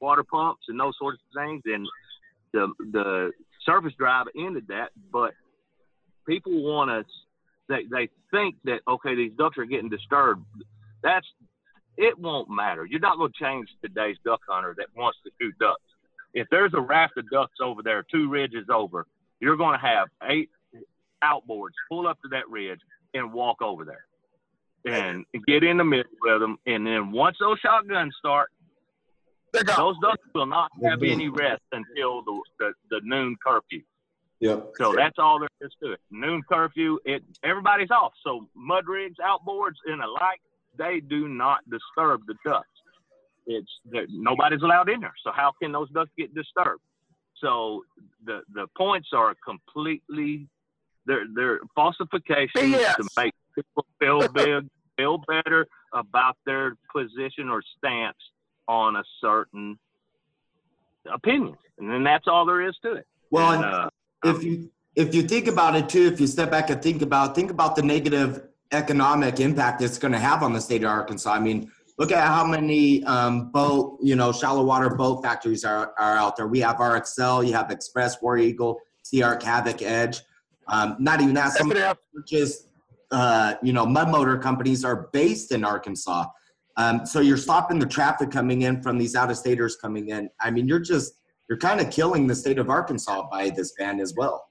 water 0.00 0.24
pumps 0.24 0.64
and 0.68 0.79
those 0.79 0.94
sorts 0.98 1.18
of 1.18 1.42
things. 1.42 1.62
And 1.64 1.87
the 2.53 2.72
the 2.92 3.33
surface 3.64 3.94
drive 3.98 4.27
ended 4.37 4.66
that, 4.68 4.90
but 5.12 5.33
people 6.27 6.63
want 6.63 6.91
to 6.91 7.05
they 7.69 7.85
they 7.91 8.09
think 8.31 8.57
that 8.65 8.81
okay 8.87 9.15
these 9.15 9.33
ducks 9.37 9.59
are 9.59 9.65
getting 9.65 9.89
disturbed. 9.89 10.45
That's 11.03 11.27
it 11.97 12.19
won't 12.19 12.51
matter. 12.51 12.85
You're 12.85 13.01
not 13.01 13.19
going 13.19 13.33
to 13.33 13.45
change 13.45 13.69
today's 13.83 14.17
duck 14.25 14.41
hunter 14.49 14.75
that 14.79 14.89
wants 14.97 15.19
to 15.25 15.31
shoot 15.41 15.55
ducks. 15.59 15.81
If 16.35 16.49
there's 16.51 16.75
a 16.75 16.81
raft 16.81 17.17
of 17.17 17.31
ducks 17.31 17.55
over 17.63 17.83
there 17.83 18.05
two 18.11 18.29
ridges 18.29 18.67
over 18.73 19.07
you're 19.41 19.57
going 19.57 19.79
to 19.79 19.87
have 19.87 20.09
eight 20.25 20.51
outboards 21.23 21.75
pull 21.89 22.07
up 22.07 22.19
to 22.23 22.29
that 22.29 22.49
ridge 22.49 22.81
and 23.13 23.33
walk 23.33 23.61
over 23.63 23.85
there. 23.85 24.05
And 24.87 25.25
get 25.47 25.65
in 25.65 25.79
the 25.79 25.85
middle 25.85 26.11
with 26.21 26.41
them 26.41 26.59
and 26.67 26.87
then 26.87 27.11
once 27.11 27.37
those 27.41 27.59
shotguns 27.61 28.15
start 28.19 28.51
those 29.53 29.97
ducks 30.03 30.23
will 30.35 30.47
not 30.47 30.71
have 30.83 31.03
any 31.03 31.29
rest 31.29 31.63
until 31.73 32.23
the, 32.23 32.41
the, 32.59 32.73
the 32.91 33.01
noon 33.03 33.37
curfew 33.43 33.83
Yep. 34.40 34.73
So 34.77 34.94
that's 34.94 35.18
all 35.18 35.38
there 35.38 35.49
is 35.61 35.73
to 35.83 35.92
it. 35.92 36.01
Noon 36.11 36.42
curfew, 36.49 36.99
it 37.05 37.23
everybody's 37.42 37.90
off. 37.90 38.12
So 38.25 38.49
mud 38.55 38.87
rigs, 38.87 39.16
outboards, 39.25 39.77
and 39.87 40.01
the 40.01 40.07
like, 40.07 40.40
they 40.77 41.01
do 41.01 41.29
not 41.29 41.61
disturb 41.70 42.23
the 42.27 42.35
ducks. 42.44 42.68
It's 43.47 43.70
nobody's 44.11 44.62
allowed 44.62 44.88
in 44.88 45.01
there. 45.01 45.14
So 45.23 45.31
how 45.33 45.53
can 45.61 45.73
those 45.73 45.90
ducks 45.90 46.11
get 46.18 46.35
disturbed? 46.35 46.83
So 47.40 47.85
the 48.25 48.42
the 48.53 48.66
points 48.77 49.09
are 49.12 49.35
completely 49.44 50.49
they're 51.07 51.27
they're 51.35 51.61
falsifications 51.75 52.70
yes. 52.70 52.97
to 52.97 53.09
make 53.16 53.35
people 53.55 53.87
feel 54.01 54.27
big, 54.33 54.68
feel 54.97 55.18
better 55.29 55.66
about 55.92 56.37
their 56.47 56.77
position 56.94 57.49
or 57.49 57.62
stance 57.79 58.16
on 58.66 58.97
a 58.97 59.05
certain 59.20 59.79
opinion, 61.12 61.57
and 61.79 61.90
then 61.90 62.03
that's 62.03 62.27
all 62.27 62.47
there 62.47 62.66
is 62.66 62.77
to 62.83 62.94
it. 62.94 63.07
Well, 63.31 63.53
and, 63.53 63.64
uh, 63.64 63.90
if 64.25 64.43
you 64.43 64.71
if 64.97 65.15
you 65.15 65.23
think 65.23 65.49
about 65.49 65.75
it 65.75 65.89
too, 65.89 66.07
if 66.07 66.21
you 66.21 66.27
step 66.27 66.51
back 66.51 66.71
and 66.71 66.83
think 66.83 67.03
about 67.03 67.35
think 67.35 67.51
about 67.51 67.77
the 67.77 67.83
negative 67.83 68.49
economic 68.73 69.41
impact 69.41 69.83
it's 69.83 69.99
going 69.99 70.13
to 70.13 70.19
have 70.19 70.43
on 70.43 70.53
the 70.53 70.61
state 70.61 70.83
of 70.83 70.91
Arkansas. 70.91 71.33
I 71.33 71.39
mean, 71.39 71.71
look 71.99 72.11
at 72.13 72.27
how 72.27 72.45
many 72.45 73.05
um, 73.05 73.51
boat, 73.51 73.99
you 74.03 74.17
know, 74.17 74.33
shallow 74.33 74.65
water 74.65 74.91
boat 74.91 75.23
factories 75.23 75.65
are, 75.65 75.95
are 75.99 76.17
out 76.17 76.37
there. 76.37 76.49
We 76.49 76.61
have 76.61 76.77
RXL, 76.77 77.47
you 77.47 77.53
have 77.53 77.69
Xpress, 77.69 78.21
War 78.21 78.39
Eagle, 78.39 78.81
Sea 79.03 79.21
Havoc, 79.21 79.83
Edge. 79.83 80.21
Um, 80.67 80.97
not 80.99 81.21
even 81.21 81.35
that, 81.35 81.53
some 81.53 81.73
just, 82.27 82.69
uh, 83.11 83.55
you 83.63 83.73
know, 83.73 83.85
mud 83.85 84.11
motor 84.11 84.39
companies 84.39 84.85
are 84.85 85.09
based 85.13 85.53
in 85.53 85.63
Arkansas. 85.63 86.25
Um, 86.77 87.07
so 87.07 87.21
you're 87.21 87.37
stopping 87.37 87.79
the 87.79 87.87
traffic 87.87 88.31
coming 88.31 88.63
in 88.63 88.83
from 88.83 88.99
these 88.99 89.15
out 89.15 89.31
of 89.31 89.37
staters 89.37 89.77
coming 89.77 90.09
in. 90.09 90.31
I 90.41 90.51
mean, 90.51 90.67
you're 90.67 90.81
just 90.81 91.15
you're 91.48 91.59
kind 91.59 91.80
of 91.80 91.90
killing 91.90 92.26
the 92.26 92.35
state 92.35 92.59
of 92.59 92.70
Arkansas 92.70 93.28
by 93.30 93.50
this 93.50 93.72
ban 93.78 94.00
as 94.00 94.14
well. 94.16 94.48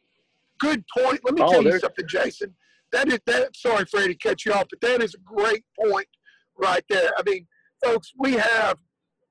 Good 0.59 0.83
point. 0.95 1.19
Let 1.23 1.33
me 1.33 1.41
oh, 1.41 1.51
tell 1.51 1.63
you 1.63 1.79
something, 1.79 2.07
Jason. 2.07 2.53
that 2.91 3.07
is 3.07 3.19
that. 3.25 3.55
Sorry, 3.55 3.85
Freddie, 3.85 4.15
cut 4.15 4.45
you 4.45 4.53
off, 4.53 4.67
but 4.69 4.81
that 4.81 5.01
is 5.01 5.15
a 5.15 5.19
great 5.19 5.63
point 5.79 6.07
right 6.57 6.83
there. 6.89 7.11
I 7.17 7.23
mean, 7.25 7.47
folks, 7.83 8.13
we 8.17 8.33
have 8.33 8.77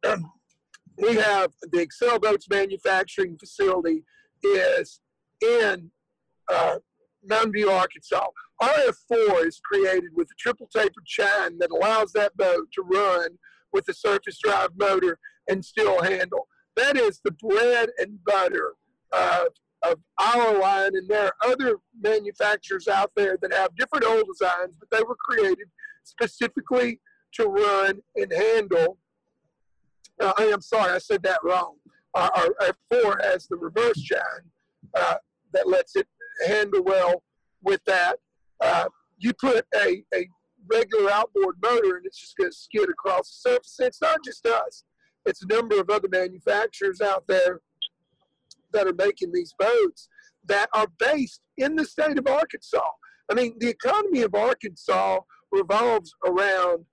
um, 0.06 0.30
we 0.98 1.14
have 1.14 1.52
the 1.70 1.80
Excel 1.80 2.18
Boats 2.18 2.46
manufacturing 2.50 3.38
facility 3.38 4.04
is 4.42 5.00
in 5.40 5.90
uh, 6.52 6.76
Mountain 7.24 7.52
View, 7.52 7.70
Arkansas. 7.70 8.26
RF4 8.60 9.46
is 9.46 9.60
created 9.64 10.10
with 10.14 10.28
a 10.28 10.38
triple 10.38 10.68
tapered 10.74 11.06
chine 11.06 11.58
that 11.58 11.70
allows 11.70 12.12
that 12.12 12.36
boat 12.36 12.66
to 12.74 12.82
run 12.82 13.38
with 13.72 13.88
a 13.88 13.94
surface 13.94 14.38
drive 14.42 14.70
motor 14.76 15.18
and 15.48 15.64
still 15.64 16.02
handle. 16.02 16.46
That 16.76 16.96
is 16.96 17.20
the 17.24 17.32
bread 17.32 17.90
and 17.98 18.24
butter 18.24 18.74
of, 19.12 19.48
of 19.82 19.98
our 20.18 20.58
line, 20.58 20.96
and 20.96 21.08
there 21.08 21.26
are 21.26 21.50
other 21.50 21.76
manufacturers 22.00 22.88
out 22.88 23.12
there 23.14 23.36
that 23.42 23.52
have 23.52 23.76
different 23.76 24.04
old 24.04 24.24
designs, 24.26 24.76
but 24.78 24.90
they 24.90 25.02
were 25.02 25.16
created 25.16 25.68
specifically 26.04 27.00
to 27.32 27.44
run 27.44 28.00
and 28.16 28.32
handle. 28.32 28.98
Uh, 30.20 30.32
I 30.38 30.44
am 30.44 30.60
sorry, 30.60 30.92
I 30.92 30.98
said 30.98 31.22
that 31.24 31.40
wrong. 31.42 31.76
Our, 32.14 32.30
our 32.36 32.74
F4 32.92 33.24
has 33.24 33.46
the 33.46 33.56
reverse 33.56 34.00
chine 34.02 34.20
uh, 34.94 35.16
that 35.52 35.68
lets 35.68 35.96
it 35.96 36.06
handle 36.46 36.82
well 36.82 37.22
with 37.62 37.82
that. 37.86 38.16
Uh, 38.60 38.88
you 39.18 39.32
put 39.32 39.64
a, 39.74 40.02
a 40.14 40.28
regular 40.70 41.10
outboard 41.10 41.56
motor 41.62 41.96
and 41.96 42.06
it's 42.06 42.20
just 42.20 42.36
going 42.36 42.50
to 42.50 42.56
skid 42.56 42.88
across 42.88 43.42
the 43.42 43.50
surface. 43.50 43.76
It's 43.80 44.00
not 44.00 44.18
just 44.24 44.46
us, 44.46 44.84
it's 45.26 45.42
a 45.42 45.46
number 45.46 45.80
of 45.80 45.90
other 45.90 46.08
manufacturers 46.10 47.00
out 47.00 47.24
there 47.26 47.60
that 48.72 48.86
are 48.86 48.94
making 48.94 49.32
these 49.32 49.54
boats 49.58 50.08
that 50.46 50.68
are 50.74 50.88
based 50.98 51.40
in 51.56 51.76
the 51.76 51.84
state 51.84 52.18
of 52.18 52.26
Arkansas. 52.26 52.80
I 53.30 53.34
mean, 53.34 53.54
the 53.58 53.68
economy 53.68 54.22
of 54.22 54.34
Arkansas 54.34 55.20
revolves 55.52 56.14
around 56.26 56.84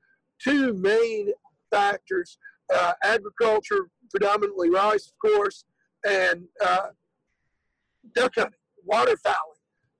two 0.42 0.74
main 0.74 1.32
factors 1.72 2.38
uh, 2.74 2.94
agriculture, 3.04 3.89
predominantly 4.12 4.70
rice, 4.70 5.12
of 5.12 5.32
course, 5.32 5.65
and 6.08 6.46
uh, 6.63 6.88
duck 8.13 8.34
hunting, 8.36 8.54
waterfowling. 8.89 9.36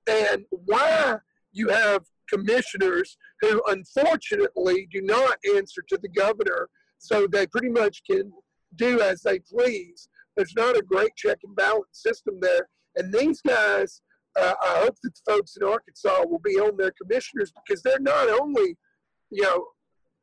And 0.08 0.44
why 0.50 1.16
you 1.52 1.68
have 1.68 2.04
commissioners 2.28 3.16
who 3.40 3.62
unfortunately 3.68 4.88
do 4.90 5.02
not 5.02 5.36
answer 5.56 5.82
to 5.88 5.98
the 6.00 6.08
governor, 6.08 6.68
so 7.00 7.26
they 7.26 7.46
pretty 7.46 7.70
much 7.70 8.02
can 8.08 8.30
do 8.76 9.00
as 9.00 9.22
they 9.22 9.40
please. 9.40 10.08
There's 10.36 10.54
not 10.54 10.76
a 10.76 10.82
great 10.82 11.16
check 11.16 11.38
and 11.42 11.56
balance 11.56 11.88
system 11.92 12.38
there. 12.40 12.68
And 12.96 13.12
these 13.12 13.40
guys, 13.40 14.02
uh, 14.38 14.54
I 14.62 14.82
hope 14.84 14.96
that 15.02 15.12
the 15.14 15.32
folks 15.32 15.56
in 15.56 15.66
Arkansas 15.66 16.24
will 16.26 16.40
be 16.44 16.60
on 16.60 16.76
their 16.76 16.92
commissioners 17.00 17.52
because 17.52 17.82
they're 17.82 17.98
not 17.98 18.28
only, 18.40 18.76
you 19.30 19.42
know, 19.42 19.66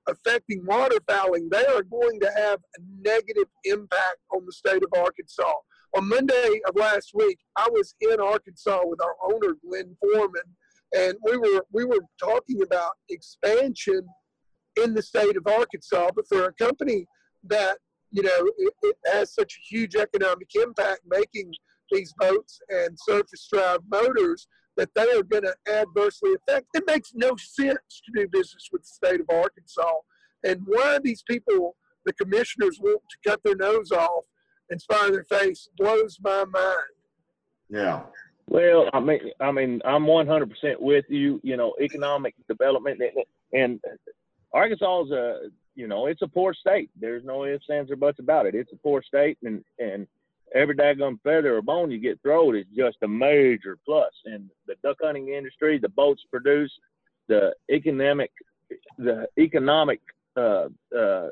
affecting 0.08 0.64
waterfowling, 0.66 1.50
they 1.52 1.66
are 1.66 1.84
going 1.84 2.20
to 2.22 2.32
have 2.38 2.60
a 2.78 2.82
negative 3.02 3.48
impact 3.66 4.20
on 4.34 4.46
the 4.46 4.54
state 4.54 4.84
of 4.84 4.90
Arkansas. 4.98 5.54
On 5.98 6.08
Monday 6.08 6.62
of 6.68 6.76
last 6.76 7.12
week, 7.16 7.40
I 7.58 7.68
was 7.72 7.96
in 8.02 8.20
Arkansas 8.20 8.82
with 8.84 9.02
our 9.02 9.16
owner, 9.34 9.56
Glenn 9.66 9.98
Foreman, 10.00 10.56
and 10.96 11.16
we 11.24 11.38
were 11.38 11.66
we 11.72 11.84
were 11.84 12.02
talking 12.22 12.62
about 12.62 12.92
expansion 13.10 14.08
in 14.84 14.94
the 14.94 15.02
state 15.02 15.38
of 15.38 15.48
Arkansas. 15.48 16.10
But 16.16 16.28
for 16.28 16.46
a 16.46 16.54
company 16.54 17.06
that 17.44 17.78
you 18.12 18.24
know 18.24 18.52
it, 18.58 18.74
it 18.84 18.96
has 19.12 19.34
such 19.34 19.54
a 19.58 19.76
huge 19.76 19.96
economic 19.96 20.50
impact, 20.56 21.02
making 21.10 21.54
these 21.92 22.14
boats 22.20 22.60
and 22.70 22.98
surface 23.00 23.48
drive 23.52 23.80
motors 23.90 24.48
that 24.78 24.90
they 24.96 25.10
are 25.12 25.24
going 25.24 25.44
to 25.44 25.56
adversely 25.72 26.32
affect. 26.36 26.68
It 26.74 26.84
makes 26.86 27.14
no 27.16 27.36
sense 27.38 28.02
to 28.06 28.12
do 28.16 28.28
business 28.28 28.70
with 28.72 28.84
the 28.84 28.88
state 28.88 29.20
of 29.20 29.30
Arkansas. 29.30 29.96
And 30.44 30.62
why 30.66 31.00
these 31.04 31.24
people, 31.28 31.76
the 32.06 32.14
commissioners, 32.14 32.80
want 32.80 33.02
to 33.10 33.30
cut 33.30 33.42
their 33.44 33.56
nose 33.56 33.92
off 33.92 34.26
and 34.70 34.80
spy 34.80 35.08
in 35.08 35.14
their 35.14 35.24
face 35.24 35.68
blows 35.78 36.18
my 36.22 36.46
mind. 36.46 36.78
Yeah. 37.70 38.02
Well, 38.50 38.90
I 38.94 39.00
mean, 39.00 39.20
I 39.42 39.52
mean, 39.52 39.82
I'm 39.84 40.06
100% 40.06 40.80
with 40.80 41.06
you. 41.10 41.42
You 41.44 41.58
know, 41.58 41.74
economic 41.82 42.36
development 42.48 43.02
and 43.52 43.80
Arkansas 44.54 45.04
is 45.06 45.12
a, 45.12 45.40
you 45.76 45.88
know, 45.88 46.08
it's 46.08 46.22
a 46.22 46.28
poor 46.28 46.54
state. 46.54 46.90
There's 47.00 47.24
no 47.24 47.46
ifs, 47.46 47.70
ands, 47.70 47.92
or 47.92 47.96
buts 47.96 48.20
about 48.20 48.46
it. 48.46 48.56
It's 48.56 48.72
a 48.74 48.78
poor 48.78 49.04
state, 49.04 49.38
and 49.44 49.64
and 49.80 50.08
every 50.56 50.76
daggone 50.76 51.20
feather 51.24 51.58
or 51.58 51.62
bone 51.62 51.92
you 51.92 52.00
get 52.00 52.22
thrown 52.22 52.56
is 52.56 52.66
just 52.76 52.98
a 53.04 53.08
major 53.08 53.78
plus. 53.86 54.12
And 54.26 54.50
the 54.66 54.76
duck 54.84 54.98
hunting 55.02 55.30
industry, 55.30 55.78
the 55.78 55.90
boats 55.90 56.24
produce, 56.32 56.72
the 57.28 57.54
economic, 57.70 58.32
the 58.98 59.28
economic, 59.38 60.00
uh, 60.36 60.70
uh, 60.98 61.30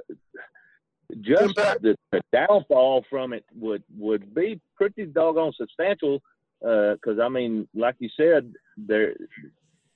just 1.22 1.56
the, 1.56 1.96
the 2.12 2.22
downfall 2.32 3.06
from 3.10 3.34
it 3.34 3.46
would 3.56 3.84
would 3.98 4.34
be 4.34 4.60
pretty 4.76 5.06
doggone 5.06 5.54
substantial. 5.54 6.22
Because 6.62 7.20
uh, 7.20 7.24
I 7.24 7.30
mean, 7.30 7.68
like 7.76 7.96
you 8.00 8.10
said, 8.18 8.54
there 8.78 9.16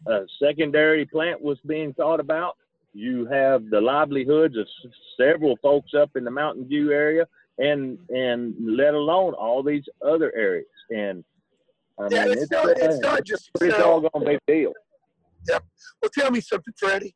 a 0.08 0.22
secondary 0.42 1.06
plant 1.06 1.42
was 1.42 1.58
being 1.66 1.94
thought 1.94 2.20
about. 2.20 2.58
You 2.94 3.26
have 3.28 3.70
the 3.70 3.80
livelihoods 3.80 4.58
of 4.58 4.68
several 5.20 5.58
folks 5.62 5.92
up 5.94 6.12
in 6.16 6.24
the 6.24 6.32
Mountain 6.32 6.68
View 6.68 6.92
area 6.92 7.28
and 7.60 8.00
and 8.10 8.56
let 8.60 8.94
alone 8.94 9.34
all 9.34 9.62
these 9.62 9.84
other 10.06 10.34
areas. 10.36 10.66
And 10.90 11.24
I 12.00 12.08
yeah, 12.10 12.24
mean, 12.24 12.34
it's, 12.34 12.44
it's, 12.44 12.52
not, 12.52 12.70
it's 12.78 13.00
not 13.00 13.26
just 13.26 13.50
it's 13.62 13.80
all 13.80 14.02
gonna 14.02 14.26
big 14.26 14.40
deal. 14.48 14.74
Yep. 15.48 15.64
Well, 16.02 16.12
tell 16.14 16.32
me 16.32 16.42
something, 16.42 16.74
Freddie. 16.78 17.16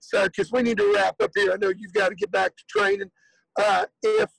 So, 0.00 0.24
because 0.24 0.50
we 0.50 0.62
need 0.62 0.78
to 0.78 0.92
wrap 0.94 1.14
up 1.22 1.30
here. 1.34 1.52
I 1.52 1.56
know 1.56 1.68
you've 1.68 1.92
got 1.92 2.08
to 2.08 2.14
get 2.14 2.30
back 2.30 2.56
to 2.56 2.64
training. 2.68 3.10
Uh, 3.58 3.84
if 4.02 4.30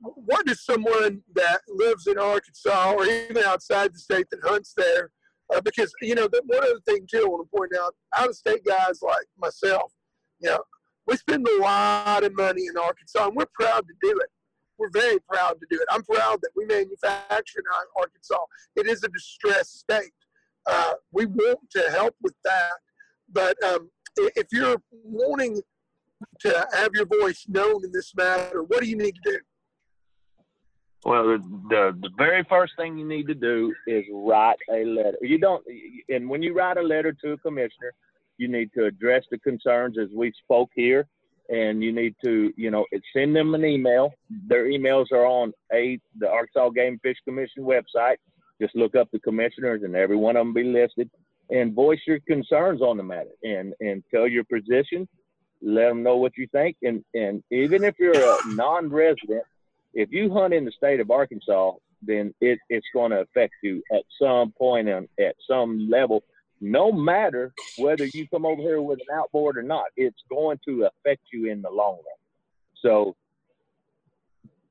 what 0.00 0.46
does 0.46 0.64
someone 0.64 1.22
that 1.34 1.60
lives 1.68 2.06
in 2.06 2.18
Arkansas 2.18 2.92
or 2.92 3.04
even 3.06 3.38
outside 3.38 3.94
the 3.94 3.98
state 3.98 4.26
that 4.30 4.40
hunts 4.42 4.72
there? 4.76 5.10
Uh, 5.54 5.60
because 5.60 5.92
you 6.00 6.14
know, 6.14 6.28
one 6.46 6.64
other 6.64 6.80
thing 6.86 7.06
too, 7.10 7.22
I 7.24 7.28
want 7.28 7.48
to 7.48 7.56
point 7.56 7.72
out: 7.78 7.94
out-of-state 8.16 8.64
guys 8.64 9.00
like 9.02 9.26
myself, 9.38 9.92
you 10.44 10.50
know, 10.50 10.60
we 11.06 11.16
spend 11.16 11.46
a 11.46 11.62
lot 11.62 12.24
of 12.24 12.36
money 12.36 12.66
in 12.66 12.76
Arkansas, 12.76 13.26
and 13.26 13.36
we're 13.36 13.46
proud 13.58 13.86
to 13.88 13.94
do 14.02 14.18
it 14.18 14.30
we're 14.78 14.90
very 14.90 15.18
proud 15.20 15.60
to 15.60 15.66
do 15.70 15.76
it. 15.80 15.86
I'm 15.90 16.02
proud 16.02 16.40
that 16.42 16.50
we 16.56 16.64
manufacture 16.66 17.58
in 17.58 17.64
Arkansas. 17.98 18.44
It 18.76 18.86
is 18.86 19.02
a 19.04 19.08
distressed 19.08 19.80
state. 19.80 20.12
Uh, 20.66 20.94
we 21.12 21.26
want 21.26 21.58
to 21.70 21.90
help 21.90 22.14
with 22.22 22.34
that, 22.44 22.72
but 23.32 23.62
um, 23.62 23.90
if 24.16 24.46
you're 24.50 24.80
wanting 24.90 25.60
to 26.40 26.66
have 26.72 26.90
your 26.94 27.06
voice 27.06 27.44
known 27.48 27.84
in 27.84 27.92
this 27.92 28.14
matter, 28.16 28.62
what 28.62 28.80
do 28.80 28.88
you 28.88 28.96
need 28.96 29.14
to 29.22 29.32
do? 29.32 29.38
Well, 31.04 31.24
the, 31.24 31.38
the, 31.68 31.98
the 32.00 32.10
very 32.16 32.46
first 32.48 32.72
thing 32.78 32.96
you 32.96 33.06
need 33.06 33.26
to 33.26 33.34
do 33.34 33.74
is 33.86 34.04
write 34.10 34.56
a 34.72 34.84
letter. 34.86 35.18
You 35.20 35.36
don't, 35.36 35.62
and 36.08 36.30
when 36.30 36.42
you 36.42 36.54
write 36.54 36.78
a 36.78 36.82
letter 36.82 37.12
to 37.12 37.32
a 37.32 37.38
commissioner, 37.38 37.92
you 38.38 38.48
need 38.48 38.70
to 38.76 38.84
address 38.84 39.24
the 39.30 39.38
concerns 39.38 39.96
as 39.98 40.08
we 40.14 40.32
spoke 40.44 40.70
here 40.74 41.06
and 41.48 41.82
you 41.82 41.92
need 41.92 42.14
to, 42.24 42.52
you 42.56 42.70
know, 42.70 42.86
send 43.14 43.36
them 43.36 43.54
an 43.54 43.64
email. 43.64 44.12
Their 44.46 44.66
emails 44.66 45.12
are 45.12 45.26
on 45.26 45.52
a 45.72 45.98
the 46.18 46.28
Arkansas 46.28 46.70
Game 46.70 46.98
Fish 47.02 47.18
Commission 47.24 47.64
website. 47.64 48.16
Just 48.60 48.74
look 48.76 48.94
up 48.94 49.08
the 49.12 49.18
commissioners, 49.18 49.82
and 49.82 49.94
every 49.94 50.16
one 50.16 50.36
of 50.36 50.46
them 50.46 50.54
be 50.54 50.64
listed, 50.64 51.10
and 51.50 51.74
voice 51.74 52.00
your 52.06 52.20
concerns 52.20 52.80
on 52.80 52.96
the 52.96 53.02
matter, 53.02 53.30
and 53.42 53.74
and 53.80 54.02
tell 54.12 54.26
your 54.26 54.44
position. 54.44 55.06
Let 55.60 55.88
them 55.88 56.02
know 56.02 56.16
what 56.16 56.36
you 56.36 56.46
think, 56.50 56.76
and 56.82 57.04
and 57.14 57.42
even 57.50 57.84
if 57.84 57.96
you're 57.98 58.16
a 58.16 58.38
non-resident, 58.46 59.44
if 59.92 60.12
you 60.12 60.32
hunt 60.32 60.54
in 60.54 60.64
the 60.64 60.72
state 60.72 61.00
of 61.00 61.10
Arkansas, 61.10 61.72
then 62.02 62.34
it, 62.40 62.58
it's 62.68 62.86
going 62.94 63.10
to 63.10 63.20
affect 63.20 63.54
you 63.62 63.82
at 63.92 64.02
some 64.20 64.52
point 64.52 64.88
and 64.88 65.08
at 65.18 65.36
some 65.48 65.88
level 65.90 66.22
no 66.64 66.90
matter 66.90 67.52
whether 67.76 68.06
you 68.14 68.26
come 68.28 68.46
over 68.46 68.60
here 68.62 68.80
with 68.80 68.98
an 69.00 69.14
outboard 69.14 69.58
or 69.58 69.62
not, 69.62 69.84
it's 69.98 70.22
going 70.30 70.58
to 70.66 70.88
affect 70.88 71.20
you 71.30 71.50
in 71.50 71.60
the 71.60 71.70
long 71.70 71.96
run. 71.96 72.80
So, 72.80 73.16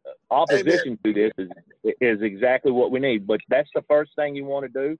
uh, 0.06 0.34
opposition 0.34 0.98
Amen. 1.06 1.14
to 1.14 1.14
this 1.14 1.32
is, 1.38 1.94
is 2.02 2.22
exactly 2.24 2.72
what 2.72 2.90
we 2.90 3.00
need. 3.00 3.28
But 3.28 3.42
that's 3.48 3.70
the 3.76 3.84
first 3.88 4.12
thing 4.16 4.36
you 4.36 4.44
want 4.44 4.66
to 4.66 4.88
do. 4.88 4.98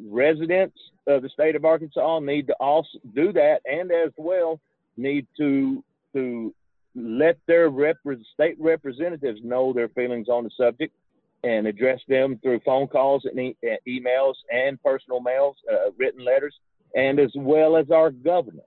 Residents 0.00 0.78
of 1.08 1.22
the 1.22 1.28
state 1.30 1.56
of 1.56 1.64
Arkansas 1.64 2.20
need 2.20 2.46
to 2.46 2.54
also 2.60 2.98
do 3.14 3.32
that, 3.32 3.60
and 3.64 3.90
as 3.90 4.12
well 4.16 4.60
need 4.96 5.26
to 5.38 5.82
to 6.14 6.54
let 6.94 7.38
their 7.46 7.68
rep- 7.68 7.96
state 8.32 8.56
representatives 8.60 9.40
know 9.42 9.72
their 9.72 9.88
feelings 9.88 10.28
on 10.28 10.44
the 10.44 10.50
subject 10.56 10.94
and 11.44 11.66
address 11.66 12.00
them 12.08 12.38
through 12.42 12.60
phone 12.64 12.88
calls 12.88 13.24
and 13.24 13.38
e- 13.38 13.56
emails 13.86 14.34
and 14.50 14.82
personal 14.82 15.20
mails, 15.20 15.56
uh, 15.70 15.90
written 15.98 16.24
letters, 16.24 16.54
and 16.94 17.18
as 17.18 17.30
well 17.36 17.76
as 17.76 17.90
our 17.90 18.10
governor. 18.10 18.62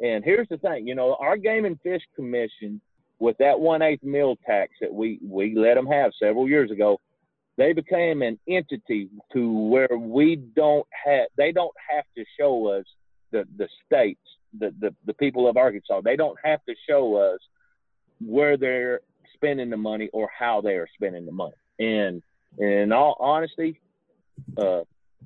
And 0.00 0.24
here's 0.24 0.48
the 0.48 0.58
thing, 0.58 0.86
you 0.86 0.94
know, 0.94 1.16
our 1.20 1.36
Game 1.36 1.64
and 1.64 1.80
Fish 1.80 2.02
Commission, 2.16 2.80
with 3.20 3.36
that 3.38 3.58
one 3.58 3.82
eighth 3.82 4.02
meal 4.02 4.36
tax 4.44 4.72
that 4.80 4.92
we 4.92 5.20
we 5.26 5.54
let 5.54 5.74
them 5.74 5.86
have 5.86 6.12
several 6.18 6.48
years 6.48 6.70
ago, 6.70 7.00
they 7.56 7.72
became 7.72 8.22
an 8.22 8.38
entity 8.48 9.08
to 9.32 9.52
where 9.52 9.96
we 9.98 10.36
don't 10.36 10.86
have 11.04 11.26
they 11.36 11.52
don't 11.52 11.74
have 11.90 12.04
to 12.16 12.24
show 12.38 12.66
us 12.68 12.84
the 13.30 13.44
the 13.56 13.68
states 13.86 14.20
the, 14.58 14.74
the 14.80 14.94
the 15.06 15.14
people 15.14 15.48
of 15.48 15.56
Arkansas 15.56 16.00
they 16.00 16.16
don't 16.16 16.38
have 16.42 16.64
to 16.66 16.74
show 16.88 17.16
us 17.16 17.38
where 18.20 18.56
they're 18.56 19.00
spending 19.34 19.70
the 19.70 19.76
money 19.76 20.08
or 20.12 20.28
how 20.36 20.60
they 20.60 20.74
are 20.74 20.88
spending 20.94 21.26
the 21.26 21.32
money 21.32 21.54
and 21.78 22.22
in 22.58 22.92
all 22.92 23.16
honesty 23.18 23.80
uh, 24.58 24.80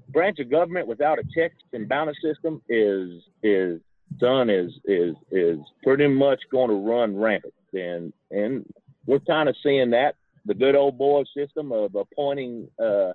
branch 0.08 0.38
of 0.38 0.50
government 0.50 0.86
without 0.86 1.18
a 1.18 1.24
checks 1.34 1.56
and 1.72 1.88
balance 1.88 2.18
system 2.22 2.62
is 2.68 3.22
is 3.42 3.80
done 4.18 4.48
is 4.48 4.72
is 4.84 5.14
is 5.30 5.58
pretty 5.82 6.06
much 6.06 6.40
going 6.50 6.70
to 6.70 6.76
run 6.76 7.16
rampant 7.16 7.52
and 7.74 8.12
and 8.30 8.64
we're 9.06 9.18
kind 9.20 9.48
of 9.48 9.56
seeing 9.62 9.90
that 9.90 10.14
the 10.48 10.54
good 10.54 10.74
old 10.74 10.98
boy 10.98 11.22
system 11.36 11.72
of 11.72 11.94
appointing 11.94 12.68
uh, 12.82 13.12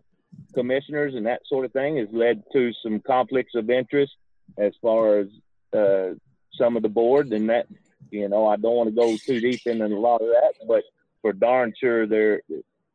commissioners 0.53 1.15
and 1.15 1.25
that 1.25 1.41
sort 1.47 1.65
of 1.65 1.73
thing 1.73 1.97
has 1.97 2.07
led 2.11 2.43
to 2.53 2.71
some 2.83 2.99
conflicts 2.99 3.55
of 3.55 3.69
interest 3.69 4.13
as 4.57 4.73
far 4.81 5.19
as 5.19 5.27
uh, 5.75 6.13
some 6.53 6.77
of 6.77 6.83
the 6.83 6.89
board. 6.89 7.33
And 7.33 7.49
that, 7.49 7.67
you 8.11 8.29
know, 8.29 8.47
I 8.47 8.55
don't 8.55 8.75
want 8.75 8.89
to 8.89 8.95
go 8.95 9.17
too 9.17 9.39
deep 9.39 9.61
into 9.65 9.85
a 9.85 9.87
lot 9.87 10.21
of 10.21 10.27
that, 10.27 10.53
but 10.67 10.83
for 11.21 11.33
darn 11.33 11.73
sure, 11.79 12.05
there 12.05 12.41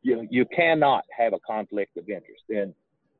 you 0.09 0.27
you 0.29 0.45
cannot 0.45 1.05
have 1.15 1.33
a 1.33 1.39
conflict 1.39 1.97
of 1.97 2.09
interest. 2.09 2.43
And 2.49 2.73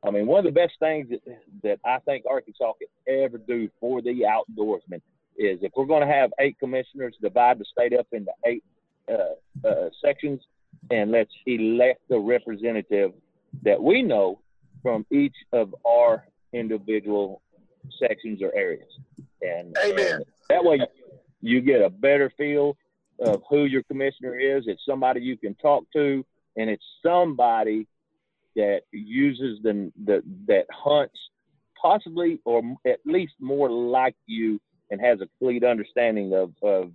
I 0.04 0.12
mean, 0.12 0.28
one 0.28 0.40
of 0.40 0.46
the 0.46 0.60
best 0.60 0.74
things 0.80 1.10
that, 1.10 1.22
that 1.64 1.80
I 1.86 2.00
think 2.00 2.26
Arkansas 2.30 2.74
could 2.74 3.14
ever 3.14 3.38
do 3.38 3.70
for 3.80 4.02
the 4.02 4.22
outdoorsmen 4.22 5.02
is 5.38 5.60
if 5.62 5.72
we're 5.76 5.86
going 5.86 6.08
to 6.08 6.14
have 6.14 6.32
eight 6.40 6.58
commissioners, 6.60 7.16
divide 7.22 7.60
the 7.60 7.66
state 7.66 7.94
up 7.94 8.08
into 8.12 8.32
eight 8.46 8.64
uh, 9.10 9.68
uh, 9.68 9.90
sections 10.04 10.42
and 10.92 11.12
let's 11.12 11.32
elect 11.46 12.02
a 12.12 12.20
representative 12.20 13.14
that 13.64 13.82
we 13.82 14.02
know 14.02 14.40
from 14.82 15.06
each 15.12 15.36
of 15.52 15.76
our 15.86 16.26
individual 16.54 17.42
sections 18.00 18.42
or 18.42 18.54
areas. 18.56 18.90
And, 19.42 19.76
Amen. 19.84 20.14
and 20.14 20.26
that 20.50 20.64
way 20.64 20.80
you 21.42 21.62
get 21.62 21.82
a 21.82 21.90
better 21.90 22.32
feel 22.38 22.78
of 23.20 23.42
who 23.50 23.66
your 23.66 23.84
commissioner 23.84 24.38
is. 24.38 24.66
It's 24.68 24.82
somebody 24.86 25.22
you 25.22 25.38
can 25.38 25.56
talk 25.56 25.84
to, 25.94 26.26
and 26.58 26.70
it's 26.70 26.84
somebody 27.06 27.88
that 28.56 28.82
uses 28.92 29.62
them 29.64 29.92
the 30.06 30.22
that 30.48 30.66
hunts 30.72 31.18
possibly 31.82 32.40
or 32.46 32.62
at 32.86 33.00
least 33.06 33.34
more 33.40 33.70
like 33.70 34.16
you 34.26 34.60
and 34.92 35.00
has 35.00 35.22
a 35.22 35.28
complete 35.40 35.64
understanding 35.64 36.34
of, 36.34 36.52
of 36.64 36.92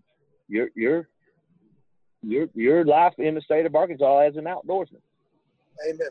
your 0.49 0.69
your 0.75 1.09
your 2.23 2.49
your 2.55 2.85
life 2.85 3.15
in 3.19 3.35
the 3.35 3.41
state 3.41 3.67
of 3.67 3.75
Arkansas 3.75 4.19
as 4.21 4.37
an 4.37 4.45
outdoorsman. 4.45 5.01
Amen. 5.89 6.09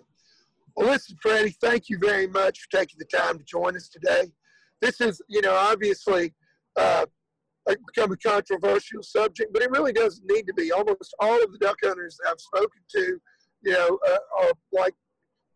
Well, 0.76 0.88
listen, 0.88 1.18
Freddie, 1.22 1.56
thank 1.62 1.90
you 1.90 2.00
very 2.00 2.28
much 2.28 2.62
for 2.62 2.80
taking 2.80 2.98
the 2.98 3.06
time 3.06 3.38
to 3.38 3.44
join 3.44 3.76
us 3.76 3.90
today. 3.90 4.32
This 4.82 5.00
is, 5.00 5.22
you 5.30 5.42
know, 5.42 5.54
obviously 5.54 6.34
uh, 6.76 7.06
become 7.66 8.12
a 8.12 8.18
controversial 8.18 9.04
subject, 9.04 9.54
but 9.54 9.62
it 9.62 9.70
really 9.72 9.94
doesn't 9.94 10.26
need 10.28 10.48
to 10.48 10.54
be. 10.54 10.72
Almost 10.72 11.16
all 11.20 11.42
of 11.44 11.52
the 11.52 11.60
duck 11.60 11.78
hunters 11.84 12.18
I've 12.28 12.40
spoken 12.40 12.82
to, 12.96 13.20
you 13.64 13.74
know, 13.74 14.00
uh, 14.08 14.18
are 14.44 14.52
like, 14.72 14.94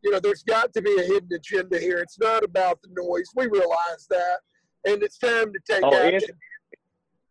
you 0.04 0.12
know, 0.12 0.20
there's 0.20 0.44
got 0.44 0.74
to 0.74 0.82
be 0.82 0.96
a 1.00 1.04
hidden 1.04 1.30
agenda 1.34 1.80
here. 1.80 1.98
It's 2.00 2.20
not 2.20 2.44
about 2.44 2.80
the 2.82 2.90
noise. 2.94 3.30
We 3.36 3.48
realize 3.48 4.08
that, 4.10 4.40
and 4.86 5.04
it's 5.04 5.18
time 5.18 5.52
to 5.54 5.60
take 5.70 5.84
Oh, 5.84 5.94
action. 5.94 6.36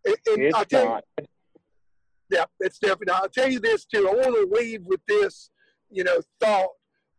And, 0.05 0.17
and 0.27 0.43
It's 0.43 0.57
I'll 0.57 0.65
you, 0.71 0.85
not. 0.89 1.05
yeah, 2.31 2.45
it's 2.61 2.79
definitely. 2.79 3.15
I'll 3.15 3.29
tell 3.29 3.51
you 3.51 3.61
this 3.61 3.85
too. 3.85 4.09
I 4.09 4.15
want 4.15 4.35
to 4.35 4.55
leave 4.55 4.83
with 4.85 5.01
this, 5.09 5.51
you 5.91 6.05
know, 6.05 6.21
thought. 6.41 6.71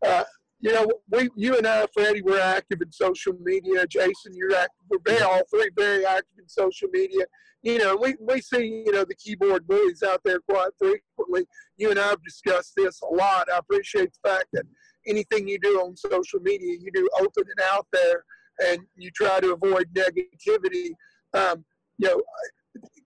Uh, 0.06 0.24
you 0.60 0.74
know, 0.74 0.88
we, 1.12 1.30
you 1.36 1.58
and 1.58 1.68
I, 1.68 1.86
Freddie, 1.94 2.24
we're 2.24 2.40
active 2.40 2.82
in 2.82 2.92
social 2.92 3.34
media. 3.42 3.86
Jason, 3.88 4.34
you're 4.34 4.56
active. 4.56 4.86
We're 4.90 4.98
very, 5.06 5.22
all 5.22 5.44
three 5.52 5.70
very 5.76 6.06
active 6.06 6.40
in 6.40 6.50
social 6.50 6.88
media. 6.92 7.26
You 7.62 7.78
know, 7.80 7.96
we, 7.96 8.16
we 8.20 8.42
see, 8.42 8.84
you 8.86 8.92
know, 8.92 9.04
the 9.04 9.16
keyboard 9.16 9.68
bullies 9.68 10.02
out 10.04 10.22
there 10.24 10.40
quite 10.50 10.72
frequently. 10.80 11.46
You 11.78 11.92
and 11.92 12.00
I 12.00 12.08
have 12.08 12.24
discussed 12.24 12.74
this 12.76 13.00
a 13.02 13.14
lot. 13.14 13.48
I 13.54 13.58
appreciate 13.58 14.10
the 14.14 14.30
fact 14.30 14.46
that 14.54 14.64
anything 15.06 15.48
you 15.48 15.60
do 15.60 15.80
on 15.80 15.96
social 15.96 16.40
media, 16.40 16.78
you 16.80 16.92
do 16.94 17.08
open 17.20 17.44
and 17.46 17.68
out 17.72 17.88
there, 17.94 18.24
and 18.66 18.80
you 18.96 19.12
try 19.12 19.40
to 19.40 19.54
avoid 19.54 19.88
negativity. 19.94 20.92
Um, 21.34 21.66
you 22.00 22.08
know, 22.08 22.22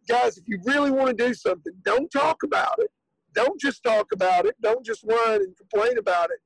guys, 0.08 0.38
if 0.38 0.44
you 0.48 0.60
really 0.66 0.92
want 0.92 1.18
to 1.18 1.28
do 1.28 1.34
something, 1.34 1.74
don't 1.84 2.10
talk 2.12 2.44
about 2.44 2.76
it. 2.80 2.90
Don't 3.34 3.60
just 3.60 3.84
talk 3.84 4.08
about 4.14 4.46
it. 4.46 4.56
Don't 4.62 4.86
just 4.86 5.02
whine 5.04 5.42
and 5.42 5.56
complain 5.58 5.98
about 5.98 6.30
it. 6.32 6.40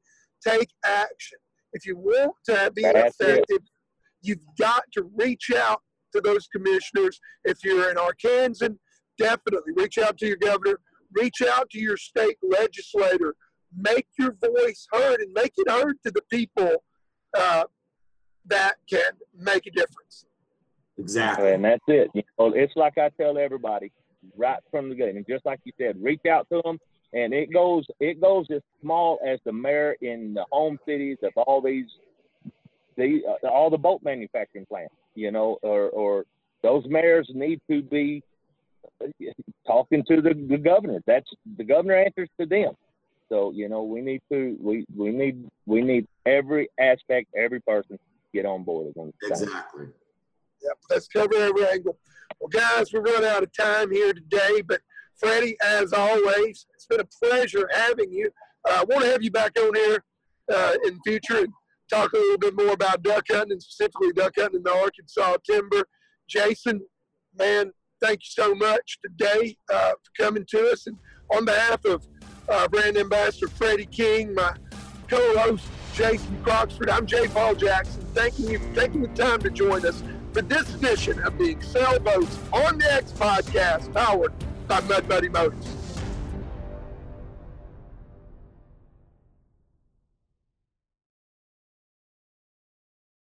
Take 0.46 0.70
action. 0.86 1.40
If 1.74 1.86
you 1.86 1.98
want 1.98 2.36
to 2.46 2.72
be 2.74 2.84
That's 2.84 3.20
it. 3.20 3.24
effective, 3.24 3.68
you've 4.22 4.46
got 4.58 4.84
to 4.94 5.10
reach 5.16 5.52
out 5.56 5.82
to 6.14 6.22
those 6.22 6.48
commissioners. 6.48 7.20
If 7.44 7.64
you're 7.64 7.90
in 7.92 7.98
Arkansas, 7.98 8.70
definitely 9.18 9.74
reach 9.76 9.98
out 9.98 10.18
to 10.20 10.28
your 10.28 10.38
governor. 10.38 10.80
Reach 11.14 11.42
out 11.42 11.70
to 11.72 11.80
your 11.80 11.98
state 11.98 12.38
legislator. 12.42 13.36
Make 13.78 14.08
your 14.18 14.34
voice 14.34 14.88
heard 14.92 15.20
and 15.20 15.32
make 15.34 15.54
it 15.58 15.70
heard 15.70 15.98
to 16.06 16.12
the 16.12 16.22
people 16.30 16.84
uh, 17.38 17.66
that 18.48 18.76
can 18.90 19.12
make 19.38 19.66
a 19.68 19.72
difference. 19.72 20.26
Exactly. 20.98 21.52
And 21.52 21.66
that's 21.66 21.84
it. 21.88 22.10
You 22.14 22.24
know, 22.40 22.54
it's 22.54 22.74
like 22.76 22.98
I 22.98 23.10
tell 23.20 23.38
everybody 23.38 23.92
right 24.38 24.60
from 24.72 24.90
the 24.90 24.96
beginning, 24.96 25.26
just 25.30 25.46
like 25.46 25.60
you 25.66 25.74
said, 25.78 25.98
reach 26.02 26.26
out 26.30 26.48
to 26.52 26.62
them. 26.64 26.80
And 27.14 27.34
it 27.34 27.54
goes, 27.54 27.86
it 28.00 28.20
goes 28.22 28.48
as 28.54 28.62
small 28.82 29.20
as 29.26 29.40
the 29.46 29.54
mayor 29.54 29.96
in 30.02 30.34
the 30.34 30.46
home 30.52 30.78
cities 30.86 31.18
of 31.24 31.32
all 31.38 31.62
these, 31.62 31.86
the 32.98 33.22
uh, 33.44 33.48
all 33.48 33.70
the 33.70 33.78
boat 33.78 34.02
manufacturing 34.04 34.66
plants, 34.66 34.94
you 35.16 35.32
know, 35.32 35.58
or 35.62 35.90
or 35.90 36.26
those 36.62 36.84
mayors 36.88 37.30
need 37.34 37.62
to 37.70 37.82
be 37.82 38.24
talking 39.66 40.04
to 40.08 40.22
the, 40.22 40.34
the 40.50 40.58
governor. 40.58 41.02
That's 41.06 41.30
the 41.58 41.64
governor 41.64 41.96
answers 41.96 42.30
to 42.40 42.46
them. 42.46 42.74
So 43.30 43.52
you 43.52 43.70
know, 43.70 43.84
we 43.84 44.02
need 44.02 44.22
to 44.32 44.58
we 44.62 44.86
we 44.96 45.12
need 45.12 45.50
we 45.66 45.82
need 45.82 46.08
every 46.26 46.70
aspect, 46.80 47.28
every 47.36 47.62
person 47.62 47.98
get 48.34 48.46
on 48.46 48.64
board. 48.64 48.88
with 48.88 48.96
them. 48.96 49.14
Exactly. 49.24 49.88
Yep, 50.64 50.78
let's 50.90 51.08
cover 51.08 51.36
every 51.36 51.66
angle. 51.68 51.98
Well, 52.40 52.50
guys, 52.50 52.92
we're 52.92 53.02
running 53.02 53.30
out 53.30 53.44
of 53.44 53.52
time 53.54 53.92
here 53.92 54.14
today, 54.14 54.62
but 54.62 54.82
Freddie, 55.18 55.58
as 55.64 55.94
always, 55.94 56.66
it's 56.74 56.86
been 56.88 57.00
a 57.00 57.26
pleasure 57.26 57.70
having 57.74 58.12
you. 58.12 58.30
Uh, 58.68 58.80
I 58.82 58.84
want 58.86 59.04
to 59.04 59.12
have 59.12 59.24
you 59.24 59.32
back 59.32 59.58
on 59.60 59.74
here 59.76 60.04
uh, 60.54 60.74
in 60.86 61.00
future 61.06 61.40
and 61.40 61.54
talk 61.90 62.14
a 62.14 62.18
little 62.18 62.38
bit 62.38 62.56
more 62.56 62.74
about 62.74 63.04
duck 63.04 63.26
hunting 63.30 63.54
and 63.54 63.62
specifically 63.62 64.12
duck 64.14 64.34
hunting 64.38 64.58
in 64.58 64.64
the 64.64 64.74
Arkansas 64.74 65.38
timber. 65.50 65.86
Jason, 66.28 66.82
man, 67.38 67.72
thank 68.02 68.20
you 68.22 68.44
so 68.44 68.56
much 68.56 68.98
today 69.04 69.58
uh, 69.72 69.92
for 69.92 70.24
coming 70.24 70.46
to 70.50 70.72
us. 70.72 70.88
And 70.88 70.98
on 71.36 71.46
behalf 71.46 71.86
of 71.86 72.06
uh, 72.50 72.68
brand 72.68 72.98
ambassador 72.98 73.48
Freddie 73.48 73.86
King, 73.86 74.34
my 74.34 74.56
co-host 75.08 75.66
Jason 75.94 76.44
Croxford, 76.44 76.90
I'm 76.90 77.06
Jay 77.06 77.28
Paul 77.28 77.56
Jackson. 77.56 78.02
Thanking 78.14 78.50
you 78.50 78.60
for 78.60 78.76
taking 78.76 79.02
the 79.02 79.08
time 79.10 79.40
to 79.42 79.50
join 79.50 79.86
us 79.86 80.04
for 80.34 80.42
this 80.42 80.74
edition 80.76 81.22
of 81.22 81.38
the 81.38 81.50
Excel 81.50 82.00
Boats 82.00 82.38
on 82.52 82.80
the 82.80 82.94
X 82.94 83.12
podcast, 83.14 83.94
powered 83.94 84.34
by 84.68 84.82
Mud 84.82 85.08
Buddy 85.08 85.30
Motors. 85.30 85.85